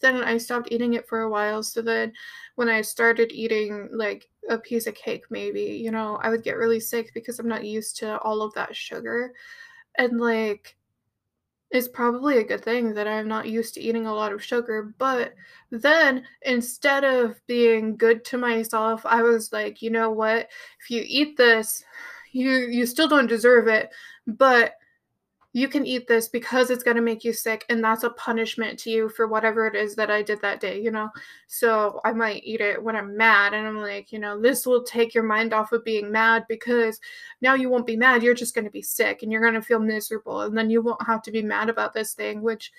then 0.00 0.22
I 0.24 0.38
stopped 0.38 0.72
eating 0.72 0.94
it 0.94 1.06
for 1.08 1.22
a 1.22 1.30
while. 1.30 1.62
So 1.62 1.82
then 1.82 2.12
when 2.54 2.68
I 2.68 2.80
started 2.80 3.32
eating 3.32 3.88
like 3.92 4.28
a 4.48 4.58
piece 4.58 4.86
of 4.86 4.94
cake 4.94 5.24
maybe, 5.30 5.62
you 5.62 5.90
know, 5.90 6.18
I 6.22 6.30
would 6.30 6.42
get 6.42 6.56
really 6.56 6.80
sick 6.80 7.10
because 7.14 7.38
I'm 7.38 7.48
not 7.48 7.64
used 7.64 7.96
to 7.98 8.18
all 8.20 8.42
of 8.42 8.54
that 8.54 8.74
sugar. 8.74 9.32
And 9.96 10.20
like 10.20 10.76
it's 11.70 11.88
probably 11.88 12.38
a 12.38 12.44
good 12.44 12.64
thing 12.64 12.94
that 12.94 13.06
I'm 13.06 13.28
not 13.28 13.48
used 13.48 13.74
to 13.74 13.80
eating 13.80 14.06
a 14.06 14.14
lot 14.14 14.32
of 14.32 14.42
sugar. 14.42 14.92
But 14.98 15.34
then 15.70 16.24
instead 16.42 17.04
of 17.04 17.40
being 17.46 17.96
good 17.96 18.24
to 18.26 18.38
myself, 18.38 19.06
I 19.06 19.22
was 19.22 19.52
like, 19.52 19.80
you 19.82 19.90
know 19.90 20.10
what? 20.10 20.48
If 20.80 20.90
you 20.90 21.04
eat 21.06 21.36
this, 21.36 21.84
you 22.32 22.50
you 22.50 22.86
still 22.86 23.08
don't 23.08 23.26
deserve 23.26 23.68
it, 23.68 23.90
but 24.26 24.74
you 25.52 25.66
can 25.66 25.84
eat 25.84 26.06
this 26.06 26.28
because 26.28 26.70
it's 26.70 26.84
going 26.84 26.96
to 26.96 27.02
make 27.02 27.24
you 27.24 27.32
sick 27.32 27.64
and 27.68 27.82
that's 27.82 28.04
a 28.04 28.10
punishment 28.10 28.78
to 28.78 28.90
you 28.90 29.08
for 29.08 29.26
whatever 29.26 29.66
it 29.66 29.74
is 29.74 29.96
that 29.96 30.10
I 30.10 30.22
did 30.22 30.40
that 30.42 30.60
day, 30.60 30.80
you 30.80 30.92
know. 30.92 31.08
So 31.48 32.00
I 32.04 32.12
might 32.12 32.44
eat 32.44 32.60
it 32.60 32.80
when 32.80 32.94
I'm 32.94 33.16
mad 33.16 33.52
and 33.52 33.66
I'm 33.66 33.78
like, 33.78 34.12
you 34.12 34.20
know, 34.20 34.40
this 34.40 34.64
will 34.64 34.84
take 34.84 35.12
your 35.12 35.24
mind 35.24 35.52
off 35.52 35.72
of 35.72 35.84
being 35.84 36.12
mad 36.12 36.44
because 36.48 37.00
now 37.40 37.54
you 37.54 37.68
won't 37.68 37.86
be 37.86 37.96
mad, 37.96 38.22
you're 38.22 38.34
just 38.34 38.54
going 38.54 38.64
to 38.64 38.70
be 38.70 38.82
sick 38.82 39.22
and 39.22 39.32
you're 39.32 39.42
going 39.42 39.54
to 39.54 39.62
feel 39.62 39.80
miserable 39.80 40.42
and 40.42 40.56
then 40.56 40.70
you 40.70 40.82
won't 40.82 41.04
have 41.04 41.22
to 41.22 41.32
be 41.32 41.42
mad 41.42 41.68
about 41.68 41.92
this 41.92 42.14
thing 42.14 42.42
which 42.42 42.70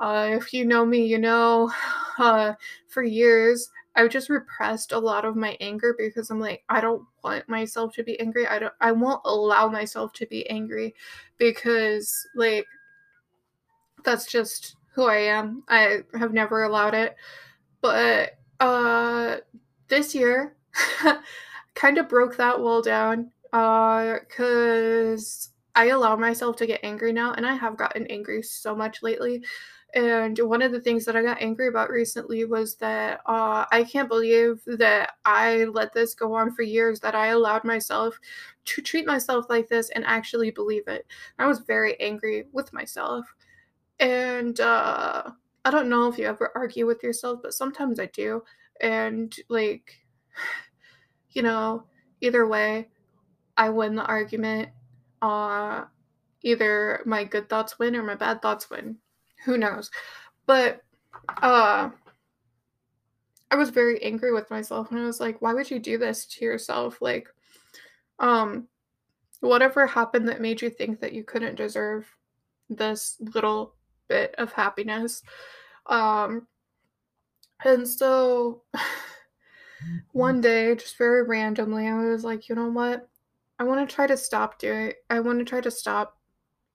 uh, 0.00 0.30
if 0.32 0.52
you 0.52 0.64
know 0.64 0.84
me, 0.84 1.06
you 1.06 1.18
know, 1.18 1.70
uh, 2.18 2.54
for 2.88 3.02
years 3.02 3.68
I 3.96 4.06
just 4.08 4.28
repressed 4.28 4.92
a 4.92 4.98
lot 4.98 5.24
of 5.24 5.36
my 5.36 5.56
anger 5.60 5.94
because 5.96 6.30
I'm 6.30 6.40
like, 6.40 6.64
I 6.68 6.80
don't 6.80 7.04
want 7.22 7.48
myself 7.48 7.94
to 7.94 8.02
be 8.02 8.18
angry. 8.20 8.46
I 8.46 8.58
don't 8.58 8.74
I 8.80 8.92
won't 8.92 9.22
allow 9.24 9.68
myself 9.68 10.12
to 10.14 10.26
be 10.26 10.48
angry 10.50 10.94
because 11.38 12.26
like 12.34 12.66
that's 14.04 14.26
just 14.26 14.76
who 14.94 15.04
I 15.04 15.16
am. 15.18 15.62
I 15.68 16.00
have 16.18 16.32
never 16.32 16.62
allowed 16.64 16.94
it. 16.94 17.16
But 17.80 18.38
uh 18.60 19.38
this 19.88 20.14
year 20.14 20.56
kind 21.74 21.98
of 21.98 22.08
broke 22.08 22.36
that 22.36 22.60
wall 22.60 22.82
down 22.82 23.30
uh 23.52 24.18
cuz 24.28 25.50
I 25.74 25.86
allow 25.88 26.16
myself 26.16 26.56
to 26.56 26.66
get 26.66 26.80
angry 26.84 27.12
now 27.12 27.32
and 27.32 27.46
I 27.46 27.54
have 27.54 27.76
gotten 27.76 28.06
angry 28.08 28.42
so 28.42 28.76
much 28.76 29.02
lately 29.02 29.44
and 29.94 30.36
one 30.40 30.60
of 30.60 30.72
the 30.72 30.80
things 30.80 31.04
that 31.04 31.14
I 31.14 31.22
got 31.22 31.40
angry 31.40 31.68
about 31.68 31.88
recently 31.88 32.44
was 32.44 32.74
that 32.76 33.20
uh, 33.26 33.64
I 33.70 33.84
can't 33.84 34.08
believe 34.08 34.60
that 34.66 35.12
I 35.24 35.64
let 35.66 35.92
this 35.92 36.16
go 36.16 36.34
on 36.34 36.52
for 36.52 36.62
years, 36.62 36.98
that 37.00 37.14
I 37.14 37.28
allowed 37.28 37.62
myself 37.62 38.18
to 38.64 38.82
treat 38.82 39.06
myself 39.06 39.46
like 39.48 39.68
this 39.68 39.90
and 39.90 40.04
actually 40.04 40.50
believe 40.50 40.88
it. 40.88 41.06
I 41.38 41.46
was 41.46 41.60
very 41.60 41.98
angry 42.00 42.46
with 42.52 42.72
myself. 42.72 43.32
And 44.00 44.58
uh, 44.58 45.30
I 45.64 45.70
don't 45.70 45.88
know 45.88 46.08
if 46.08 46.18
you 46.18 46.26
ever 46.26 46.50
argue 46.56 46.86
with 46.86 47.04
yourself, 47.04 47.38
but 47.40 47.54
sometimes 47.54 48.00
I 48.00 48.06
do. 48.06 48.42
And, 48.80 49.32
like, 49.48 50.00
you 51.30 51.42
know, 51.42 51.84
either 52.20 52.48
way, 52.48 52.88
I 53.56 53.70
win 53.70 53.94
the 53.94 54.04
argument. 54.04 54.70
Uh, 55.22 55.84
either 56.42 57.00
my 57.06 57.22
good 57.22 57.48
thoughts 57.48 57.78
win 57.78 57.94
or 57.94 58.02
my 58.02 58.16
bad 58.16 58.42
thoughts 58.42 58.68
win 58.68 58.98
who 59.44 59.58
knows? 59.58 59.90
But 60.46 60.82
uh 61.42 61.90
I 63.50 63.56
was 63.56 63.70
very 63.70 64.02
angry 64.02 64.32
with 64.32 64.50
myself 64.50 64.90
and 64.90 64.98
I 64.98 65.04
was 65.04 65.20
like, 65.20 65.40
why 65.40 65.54
would 65.54 65.70
you 65.70 65.78
do 65.78 65.96
this 65.96 66.26
to 66.26 66.44
yourself? 66.44 67.00
Like, 67.00 67.28
um, 68.18 68.66
whatever 69.40 69.86
happened 69.86 70.28
that 70.28 70.40
made 70.40 70.60
you 70.60 70.70
think 70.70 71.00
that 71.00 71.12
you 71.12 71.22
couldn't 71.22 71.54
deserve 71.54 72.04
this 72.68 73.16
little 73.20 73.74
bit 74.08 74.34
of 74.38 74.52
happiness. 74.52 75.22
Um, 75.86 76.48
and 77.64 77.86
so 77.86 78.62
one 80.12 80.40
day, 80.40 80.74
just 80.74 80.98
very 80.98 81.22
randomly, 81.22 81.86
I 81.86 81.94
was 81.96 82.24
like, 82.24 82.48
you 82.48 82.54
know 82.54 82.70
what? 82.70 83.08
I 83.58 83.64
want 83.64 83.88
to 83.88 83.94
try 83.94 84.06
to 84.06 84.16
stop 84.16 84.58
doing 84.58 84.94
I 85.08 85.20
want 85.20 85.38
to 85.38 85.44
try 85.44 85.60
to 85.60 85.70
stop 85.70 86.18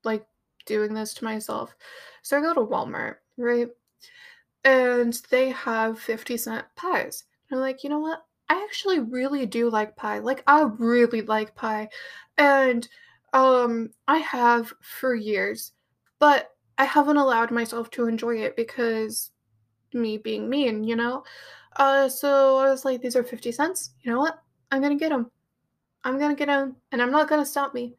like 0.04 0.26
doing 0.66 0.94
this 0.94 1.14
to 1.16 1.26
myself. 1.26 1.76
So 2.22 2.38
I 2.38 2.42
go 2.42 2.54
to 2.54 2.62
Walmart, 2.62 3.16
right? 3.38 3.68
And 4.64 5.14
they 5.30 5.50
have 5.52 6.00
50 6.00 6.38
cent 6.38 6.66
pies. 6.76 7.24
And 7.50 7.58
I'm 7.58 7.62
like, 7.62 7.84
you 7.84 7.90
know 7.90 8.00
what? 8.00 8.24
I 8.50 8.64
actually 8.64 9.00
really 9.00 9.46
do 9.46 9.70
like 9.70 9.96
pie. 9.96 10.20
Like 10.20 10.44
I 10.48 10.64
really 10.78 11.22
like 11.22 11.56
pie. 11.56 11.90
And 12.38 12.88
um 13.34 13.92
I 14.08 14.18
have 14.18 14.74
for 14.82 15.16
years. 15.16 15.74
But 16.20 16.50
I 16.78 16.86
haven't 16.86 17.18
allowed 17.18 17.52
myself 17.52 17.90
to 17.92 18.08
enjoy 18.08 18.38
it 18.38 18.56
because 18.56 19.32
me 19.94 20.18
being 20.18 20.50
mean, 20.50 20.84
you 20.84 20.96
know? 20.96 21.24
Uh 21.76 22.10
so 22.10 22.58
I 22.58 22.70
was 22.70 22.86
like 22.86 23.02
these 23.02 23.16
are 23.16 23.24
50 23.24 23.52
cents. 23.52 23.92
You 24.02 24.12
know 24.12 24.20
what? 24.20 24.40
I'm 24.72 24.82
going 24.82 24.98
to 24.98 25.04
get 25.04 25.10
them. 25.10 25.32
I'm 26.04 26.18
going 26.18 26.36
to 26.36 26.40
get 26.40 26.48
them 26.48 26.76
and 26.92 27.02
I'm 27.02 27.12
not 27.12 27.28
going 27.28 27.42
to 27.42 27.50
stop 27.50 27.74
me. 27.74 27.96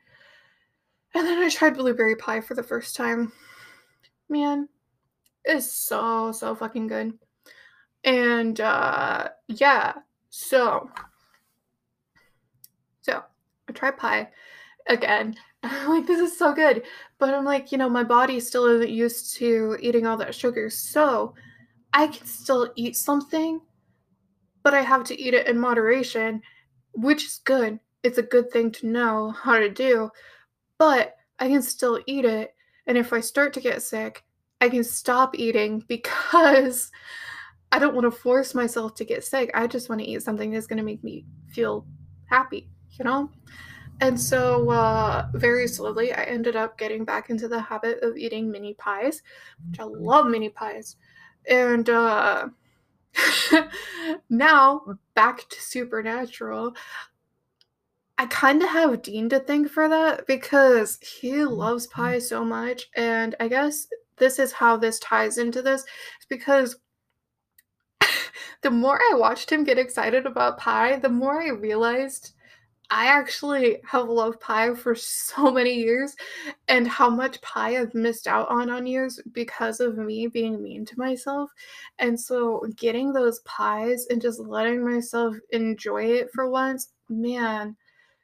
And 1.15 1.27
then 1.27 1.39
I 1.39 1.49
tried 1.49 1.77
blueberry 1.77 2.17
pie 2.17 2.41
for 2.41 2.55
the 2.55 2.63
first 2.63 2.97
time. 2.97 3.33
Man, 4.31 4.69
it's 5.45 5.71
so, 5.71 6.33
so 6.33 6.55
fucking 6.55 6.87
good. 6.87 7.19
And 8.05 8.59
uh 8.61 9.29
yeah, 9.49 9.93
so 10.31 10.91
so 13.03 13.23
I 13.69 13.73
try 13.73 13.91
pie 13.91 14.31
again. 14.89 15.37
Like, 15.87 16.07
this 16.07 16.21
is 16.21 16.39
so 16.39 16.55
good. 16.55 16.85
But 17.19 17.35
I'm 17.35 17.45
like, 17.45 17.71
you 17.71 17.77
know, 17.77 17.91
my 17.91 18.03
body 18.03 18.41
still 18.41 18.65
isn't 18.65 18.89
used 18.89 19.37
to 19.37 19.77
eating 19.81 20.07
all 20.07 20.17
that 20.17 20.35
sugar. 20.35 20.71
So 20.71 21.35
I 21.93 22.07
can 22.07 22.27
still 22.27 22.73
eat 22.77 22.97
something, 22.97 23.61
but 24.63 24.73
I 24.73 24.81
have 24.81 25.05
to 25.05 25.21
eat 25.21 25.35
it 25.35 25.49
in 25.49 25.59
moderation, 25.59 26.41
which 26.95 27.27
is 27.27 27.41
good. 27.45 27.79
It's 28.03 28.17
a 28.17 28.23
good 28.23 28.51
thing 28.51 28.73
to 28.73 28.87
know 28.87 29.33
how 29.33 29.59
to 29.59 29.69
do 29.69 30.11
but 30.81 31.15
I 31.39 31.49
can 31.49 31.63
still 31.63 32.01
eat 32.07 32.25
it. 32.25 32.55
And 32.91 32.99
if 32.99 33.13
I 33.13 33.21
start 33.21 33.53
to 33.53 33.61
get 33.61 33.83
sick, 33.83 34.25
I 34.61 34.69
can 34.69 34.83
stop 34.83 35.39
eating 35.39 35.85
because 35.87 36.91
I 37.71 37.79
don't 37.79 37.95
want 37.95 38.05
to 38.05 38.11
force 38.11 38.53
myself 38.53 38.97
to 38.97 39.05
get 39.05 39.23
sick. 39.23 39.49
I 39.55 39.69
just 39.69 39.89
want 39.89 40.01
to 40.01 40.07
eat 40.09 40.23
something 40.23 40.51
that's 40.51 40.67
going 40.67 40.79
to 40.79 40.83
make 40.83 41.05
me 41.05 41.25
feel 41.53 41.87
happy, 42.25 42.69
you 42.99 43.05
know? 43.05 43.31
And 44.01 44.21
so, 44.21 44.71
uh, 44.71 45.29
very 45.35 45.69
slowly, 45.69 46.13
I 46.13 46.25
ended 46.25 46.57
up 46.57 46.77
getting 46.79 47.05
back 47.05 47.31
into 47.31 47.47
the 47.47 47.61
habit 47.61 48.03
of 48.03 48.17
eating 48.17 48.51
mini 48.51 48.75
pies, 48.75 49.23
which 49.69 49.79
I 49.79 49.85
love 49.85 50.27
mini 50.27 50.49
pies. 50.49 50.97
And 51.49 51.89
uh, 51.89 52.49
now, 54.31 54.83
back 55.15 55.49
to 55.49 55.63
supernatural, 55.63 56.75
I 58.21 58.27
kind 58.27 58.63
of 58.63 58.69
have 58.69 59.01
Dean 59.01 59.31
to 59.31 59.41
thank 59.41 59.71
for 59.71 59.89
that 59.89 60.27
because 60.27 60.99
he 61.01 61.31
mm-hmm. 61.31 61.55
loves 61.55 61.87
pie 61.87 62.19
so 62.19 62.45
much. 62.45 62.91
And 62.95 63.35
I 63.41 63.49
guess 63.49 63.87
this 64.19 64.39
is 64.39 64.53
how 64.53 64.77
this 64.77 64.99
ties 64.99 65.39
into 65.39 65.63
this. 65.63 65.87
Because 66.29 66.77
the 68.63 68.71
more 68.71 69.01
I 69.01 69.15
watched 69.15 69.51
him 69.51 69.65
get 69.65 69.79
excited 69.79 70.27
about 70.27 70.59
pie, 70.59 70.99
the 70.99 71.09
more 71.09 71.41
I 71.41 71.49
realized 71.49 72.33
I 72.91 73.07
actually 73.07 73.79
have 73.87 74.11
loved 74.11 74.39
pie 74.39 74.75
for 74.75 74.95
so 74.95 75.51
many 75.51 75.73
years 75.73 76.15
and 76.69 76.87
how 76.87 77.09
much 77.09 77.41
pie 77.41 77.81
I've 77.81 77.95
missed 77.95 78.29
out 78.29 78.51
on 78.51 78.69
on 78.69 78.87
years 78.87 79.19
because 79.33 79.81
of 79.81 79.97
me 79.97 80.27
being 80.27 80.63
mean 80.63 80.85
to 80.85 80.99
myself. 80.99 81.51
And 81.99 82.21
so 82.21 82.67
getting 82.77 83.15
those 83.15 83.41
pies 83.47 84.09
and 84.11 84.21
just 84.21 84.41
letting 84.41 84.85
myself 84.85 85.37
enjoy 85.53 86.05
it 86.05 86.29
for 86.35 86.51
once, 86.51 86.93
man, 87.09 87.79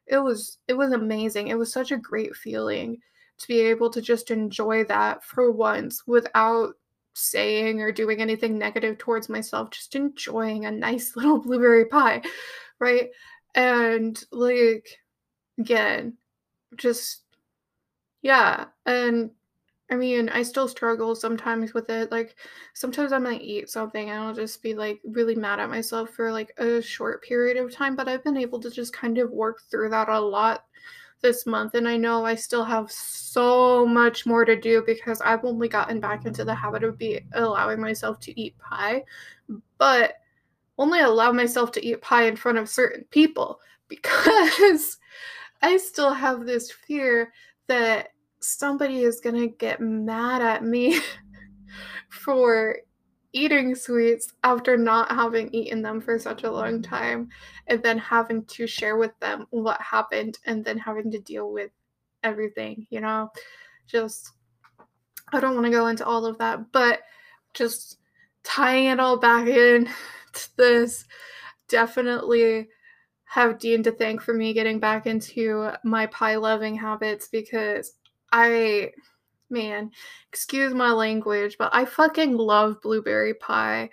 it 0.07 0.19
was 0.19 0.59
it 0.69 0.75
was 0.75 0.93
amazing. 0.93 1.49
It 1.49 1.59
was 1.59 1.73
such 1.73 1.91
a 1.93 1.97
great 1.97 2.37
feeling 2.37 2.99
to 3.39 3.49
be 3.49 3.61
able 3.61 3.91
to 3.91 4.01
just 4.01 4.31
enjoy 4.31 4.85
that 4.85 5.25
for 5.25 5.53
once 5.53 6.07
without 6.07 6.75
saying 7.15 7.81
or 7.83 7.93
doing 7.93 8.21
anything 8.21 8.59
negative 8.59 8.99
towards 8.99 9.29
myself, 9.29 9.71
just 9.71 9.95
enjoying 9.97 10.67
a 10.67 10.71
nice 10.71 11.17
little 11.17 11.39
blueberry 11.39 11.87
pie, 11.87 12.23
right? 12.81 13.11
And 13.55 14.23
like 14.33 14.89
again, 15.59 16.17
just 16.77 17.23
Yeah, 18.23 18.67
and 18.85 19.31
I 19.91 19.95
mean, 19.95 20.29
I 20.29 20.43
still 20.43 20.67
struggle 20.67 21.15
sometimes 21.15 21.73
with 21.73 21.91
it. 21.91 22.11
Like, 22.11 22.35
sometimes 22.75 23.13
I 23.13 23.19
might 23.19 23.43
eat 23.43 23.71
something 23.71 24.11
and 24.11 24.19
I'll 24.19 24.35
just 24.35 24.61
be 24.63 24.75
like 24.75 25.01
really 25.05 25.37
mad 25.37 25.61
at 25.61 25.71
myself 25.71 26.11
for 26.11 26.33
like 26.33 26.53
a 26.59 26.83
short 26.83 27.23
period 27.23 27.57
of 27.57 27.73
time, 27.73 27.95
but 27.95 28.09
I've 28.09 28.25
been 28.25 28.37
able 28.37 28.59
to 28.61 28.71
just 28.71 28.93
kind 28.93 29.19
of 29.19 29.31
work 29.31 29.63
through 29.71 29.91
that 29.91 30.09
a 30.09 30.19
lot 30.21 30.65
this 31.23 31.47
month. 31.47 31.75
And 31.75 31.89
I 31.89 31.97
know 31.97 32.25
I 32.25 32.35
still 32.35 32.65
have 32.65 32.91
so 32.91 33.87
much 33.87 34.27
more 34.27 34.45
to 34.45 34.61
do 34.61 34.83
because 34.85 35.21
I've 35.21 35.45
only 35.45 35.69
gotten 35.69 36.01
back 36.01 36.27
into 36.27 36.45
the 36.45 36.55
habit 36.55 36.83
of 36.85 36.99
be 36.99 37.21
allowing 37.35 37.81
myself 37.81 38.19
to 38.21 38.41
eat 38.41 38.59
pie, 38.59 39.05
but 39.79 40.15
only 40.79 41.01
allow 41.01 41.33
myself 41.33 41.73
to 41.73 41.85
eat 41.85 42.03
pie 42.03 42.25
in 42.27 42.37
front 42.37 42.59
of 42.59 42.69
certain 42.69 43.05
people 43.11 43.61
because 43.89 44.99
I 45.63 45.77
still 45.77 46.13
have 46.13 46.45
this 46.45 46.71
fear 46.71 47.33
that 47.69 48.11
somebody 48.41 49.03
is 49.03 49.21
going 49.21 49.37
to 49.37 49.49
get 49.49 49.81
mad 49.81 50.43
at 50.43 50.65
me 50.65 51.01
for 52.09 52.79
eating 53.33 53.75
sweets 53.75 54.33
after 54.45 54.77
not 54.77 55.11
having 55.11 55.53
eaten 55.53 55.83
them 55.83 56.01
for 56.01 56.19
such 56.19 56.45
a 56.45 56.51
long 56.51 56.81
time 56.81 57.29
and 57.67 57.83
then 57.83 57.99
having 57.99 58.45
to 58.47 58.67
share 58.67 58.97
with 58.97 59.13
them 59.21 59.47
what 59.51 59.81
happened 59.81 60.39
and 60.47 60.65
then 60.65 60.79
having 60.79 61.11
to 61.11 61.19
deal 61.21 61.53
with 61.53 61.71
everything, 62.23 62.87
you 62.91 63.01
know? 63.01 63.31
Just 63.87 64.33
I 65.33 65.41
don't 65.41 65.55
want 65.55 65.67
to 65.67 65.73
go 65.73 65.89
into 65.89 66.07
all 66.07 66.25
of 66.25 66.39
that, 66.39 66.73
but 66.73 67.01
just 67.53 67.99
tying 68.43 68.87
it 68.87 69.01
all 69.01 69.19
back 69.19 69.47
in 69.49 69.89
to 70.33 70.57
this 70.57 71.05
definitely 71.69 72.69
have 73.25 73.59
Dean 73.59 73.83
to 73.83 73.91
thank 73.91 74.23
for 74.23 74.33
me 74.33 74.53
getting 74.53 74.79
back 74.79 75.07
into 75.07 75.71
my 75.83 76.07
pie 76.07 76.37
loving 76.37 76.77
habits 76.77 77.29
because 77.29 77.95
I 78.37 78.91
man, 79.49 79.91
excuse 80.29 80.75
my 80.75 80.93
language, 80.93 81.57
but 81.59 81.71
I 81.75 81.85
fucking 81.85 82.37
love 82.37 82.83
blueberry 82.83 83.35
pie. 83.35 83.89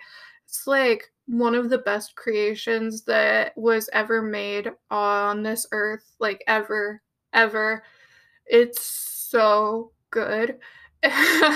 It's 0.46 0.66
like 0.66 1.10
one 1.26 1.54
of 1.54 1.70
the 1.70 1.78
best 1.78 2.14
creations 2.16 3.04
that 3.04 3.56
was 3.56 3.88
ever 3.92 4.20
made 4.20 4.70
on 4.90 5.42
this 5.42 5.66
earth, 5.72 6.14
like 6.18 6.44
ever, 6.46 7.00
ever. 7.32 7.82
It's 8.46 8.82
so 8.82 9.92
good. 10.10 10.58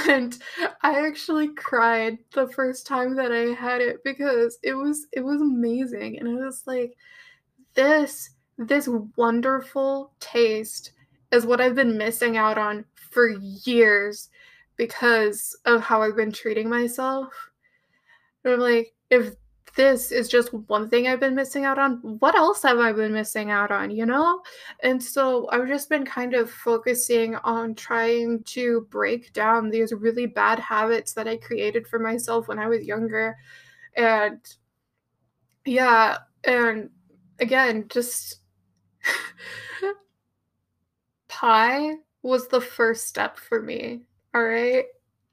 And 0.08 0.36
I 0.82 1.06
actually 1.06 1.48
cried 1.54 2.18
the 2.34 2.48
first 2.48 2.86
time 2.86 3.16
that 3.16 3.32
I 3.32 3.54
had 3.54 3.80
it 3.80 4.04
because 4.04 4.58
it 4.62 4.74
was 4.74 5.06
it 5.12 5.22
was 5.22 5.40
amazing 5.40 6.18
and 6.18 6.28
it 6.28 6.44
was 6.44 6.64
like 6.66 6.92
this 7.74 8.28
this 8.58 8.88
wonderful 9.16 10.12
taste 10.20 10.92
is 11.32 11.46
what 11.46 11.60
I've 11.60 11.74
been 11.74 11.98
missing 11.98 12.36
out 12.36 12.58
on 12.58 12.84
for 13.10 13.28
years 13.28 14.28
because 14.76 15.58
of 15.64 15.82
how 15.82 16.02
I've 16.02 16.16
been 16.16 16.32
treating 16.32 16.68
myself. 16.68 17.32
And 18.44 18.54
I'm 18.54 18.60
like, 18.60 18.94
if 19.10 19.34
this 19.76 20.10
is 20.10 20.28
just 20.28 20.52
one 20.52 20.88
thing 20.88 21.06
I've 21.06 21.20
been 21.20 21.34
missing 21.34 21.64
out 21.64 21.78
on, 21.78 21.98
what 22.20 22.34
else 22.34 22.62
have 22.62 22.78
I 22.78 22.92
been 22.92 23.12
missing 23.12 23.50
out 23.50 23.70
on, 23.70 23.90
you 23.90 24.06
know? 24.06 24.42
And 24.82 25.02
so 25.02 25.48
I've 25.50 25.68
just 25.68 25.88
been 25.88 26.04
kind 26.04 26.34
of 26.34 26.50
focusing 26.50 27.36
on 27.36 27.74
trying 27.74 28.42
to 28.44 28.86
break 28.90 29.32
down 29.32 29.70
these 29.70 29.92
really 29.92 30.26
bad 30.26 30.58
habits 30.58 31.12
that 31.14 31.28
I 31.28 31.36
created 31.36 31.86
for 31.86 31.98
myself 31.98 32.48
when 32.48 32.58
I 32.58 32.66
was 32.66 32.84
younger. 32.84 33.36
And 33.96 34.40
yeah, 35.64 36.18
and 36.44 36.90
again, 37.38 37.86
just 37.88 38.40
pie 41.38 41.92
was 42.22 42.48
the 42.48 42.60
first 42.60 43.06
step 43.06 43.38
for 43.38 43.62
me. 43.62 44.02
All 44.34 44.42
right. 44.42 44.84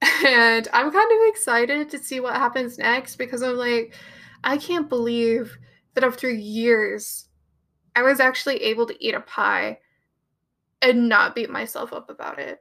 And 0.26 0.68
I'm 0.74 0.92
kind 0.92 1.12
of 1.12 1.28
excited 1.30 1.90
to 1.90 1.98
see 1.98 2.20
what 2.20 2.36
happens 2.36 2.78
next 2.78 3.16
because 3.16 3.42
I'm 3.42 3.56
like, 3.56 3.96
I 4.44 4.58
can't 4.58 4.90
believe 4.90 5.58
that 5.94 6.04
after 6.04 6.30
years, 6.30 7.28
I 7.96 8.04
was 8.04 8.20
actually 8.20 8.58
able 8.64 8.86
to 8.88 9.06
eat 9.06 9.16
a 9.16 9.22
pie 9.22 9.80
and 10.82 11.10
not 11.10 11.36
beat 11.36 11.50
myself 11.50 11.94
up 11.94 12.10
about 12.10 12.40
it. 12.40 12.60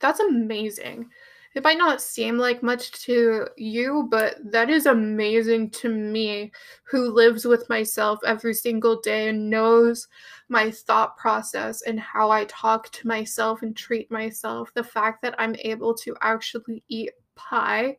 That's 0.00 0.20
amazing. 0.20 1.10
It 1.54 1.64
might 1.64 1.78
not 1.78 2.00
seem 2.00 2.38
like 2.38 2.62
much 2.62 2.92
to 3.04 3.48
you, 3.56 4.06
but 4.10 4.36
that 4.52 4.70
is 4.70 4.86
amazing 4.86 5.70
to 5.70 5.88
me 5.88 6.52
who 6.84 7.10
lives 7.10 7.44
with 7.44 7.68
myself 7.68 8.20
every 8.24 8.54
single 8.54 9.00
day 9.00 9.28
and 9.28 9.50
knows 9.50 10.08
my 10.48 10.70
thought 10.70 11.16
process 11.16 11.82
and 11.82 11.98
how 11.98 12.30
I 12.30 12.44
talk 12.44 12.90
to 12.92 13.08
myself 13.08 13.62
and 13.62 13.76
treat 13.76 14.10
myself. 14.10 14.72
The 14.74 14.84
fact 14.84 15.22
that 15.22 15.34
I'm 15.38 15.56
able 15.60 15.94
to 15.94 16.16
actually 16.20 16.84
eat 16.88 17.10
pie 17.34 17.96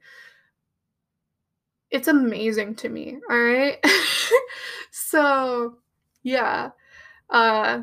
it's 1.91 2.07
amazing 2.07 2.75
to 2.75 2.89
me 2.89 3.17
all 3.29 3.39
right 3.39 3.83
so 4.91 5.75
yeah 6.23 6.69
uh 7.29 7.81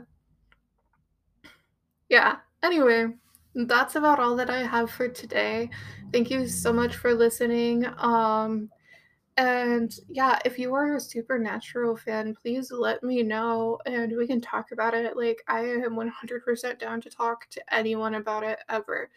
yeah 2.09 2.37
anyway 2.62 3.07
that's 3.64 3.97
about 3.97 4.21
all 4.21 4.37
that 4.37 4.51
I 4.51 4.62
have 4.62 4.90
for 4.90 5.09
today. 5.09 5.71
Thank 6.12 6.31
you 6.31 6.47
so 6.47 6.73
much 6.73 6.97
for 6.97 7.14
listening. 7.14 7.87
Um, 7.99 8.71
and 9.38 9.95
yeah, 10.09 10.38
if 10.45 10.59
you 10.59 10.75
are 10.75 10.97
a 10.97 11.01
supernatural 11.01 11.97
fan, 11.97 12.35
please 12.35 12.71
let 12.71 13.03
me 13.03 13.23
know 13.23 13.79
and 13.87 14.14
we 14.16 14.27
can 14.27 14.40
talk 14.40 14.73
about 14.73 14.95
it. 14.95 15.16
Like, 15.16 15.42
I 15.49 15.61
am 15.61 15.97
100% 15.97 16.79
down 16.79 17.01
to 17.01 17.11
talk 17.11 17.49
to 17.51 17.75
anyone 17.75 18.14
about 18.14 18.45
it 18.45 18.59
ever. 18.69 19.11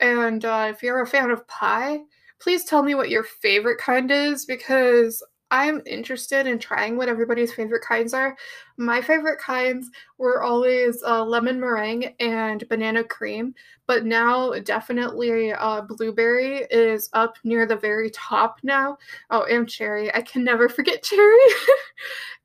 And 0.00 0.44
uh, 0.44 0.68
if 0.70 0.82
you're 0.82 1.02
a 1.02 1.06
fan 1.06 1.30
of 1.30 1.46
pie, 1.48 2.00
please 2.40 2.64
tell 2.64 2.82
me 2.82 2.94
what 2.94 3.10
your 3.10 3.24
favorite 3.24 3.78
kind 3.78 4.10
is 4.10 4.46
because 4.46 5.22
I'm 5.50 5.82
interested 5.86 6.46
in 6.46 6.58
trying 6.58 6.96
what 6.96 7.08
everybody's 7.08 7.52
favorite 7.52 7.82
kinds 7.82 8.12
are. 8.12 8.36
My 8.76 9.00
favorite 9.00 9.38
kinds 9.38 9.90
were 10.18 10.42
always 10.42 11.02
uh, 11.02 11.24
lemon 11.24 11.58
meringue 11.58 12.14
and 12.20 12.68
banana 12.68 13.02
cream, 13.02 13.54
but 13.86 14.04
now 14.04 14.52
definitely 14.60 15.52
uh, 15.52 15.82
blueberry 15.82 16.66
is 16.70 17.08
up 17.14 17.36
near 17.44 17.66
the 17.66 17.76
very 17.76 18.10
top 18.10 18.58
now. 18.62 18.98
Oh, 19.30 19.44
and 19.44 19.68
cherry. 19.68 20.14
I 20.14 20.20
can 20.20 20.44
never 20.44 20.68
forget 20.68 21.02
cherry. 21.02 21.38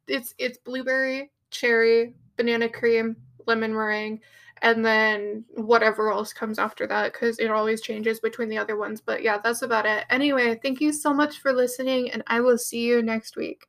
it's 0.08 0.34
it's 0.38 0.58
blueberry, 0.60 1.32
cherry, 1.52 2.16
banana 2.38 2.70
cream, 2.70 3.18
lemon 3.46 3.74
meringue, 3.74 4.22
and 4.63 4.84
then 4.86 5.43
whatever 5.56 6.12
else 6.12 6.34
comes 6.34 6.58
after 6.58 6.88
that 6.88 7.13
because 7.13 7.38
it 7.38 7.52
always 7.52 7.82
changes 7.82 8.19
between 8.21 8.49
the 8.49 8.58
other 8.58 8.78
ones. 8.78 9.02
But 9.02 9.21
yeah, 9.21 9.38
that's 9.43 9.62
about 9.62 9.86
it. 9.86 10.06
Anyway, 10.10 10.60
thank 10.63 10.82
you 10.82 10.93
so 10.93 11.13
much 11.13 11.39
for 11.39 11.54
listening, 11.54 12.12
and 12.12 12.23
I 12.28 12.39
will 12.39 12.58
see 12.58 12.82
you 12.82 13.04
next 13.04 13.36
week. 13.36 13.67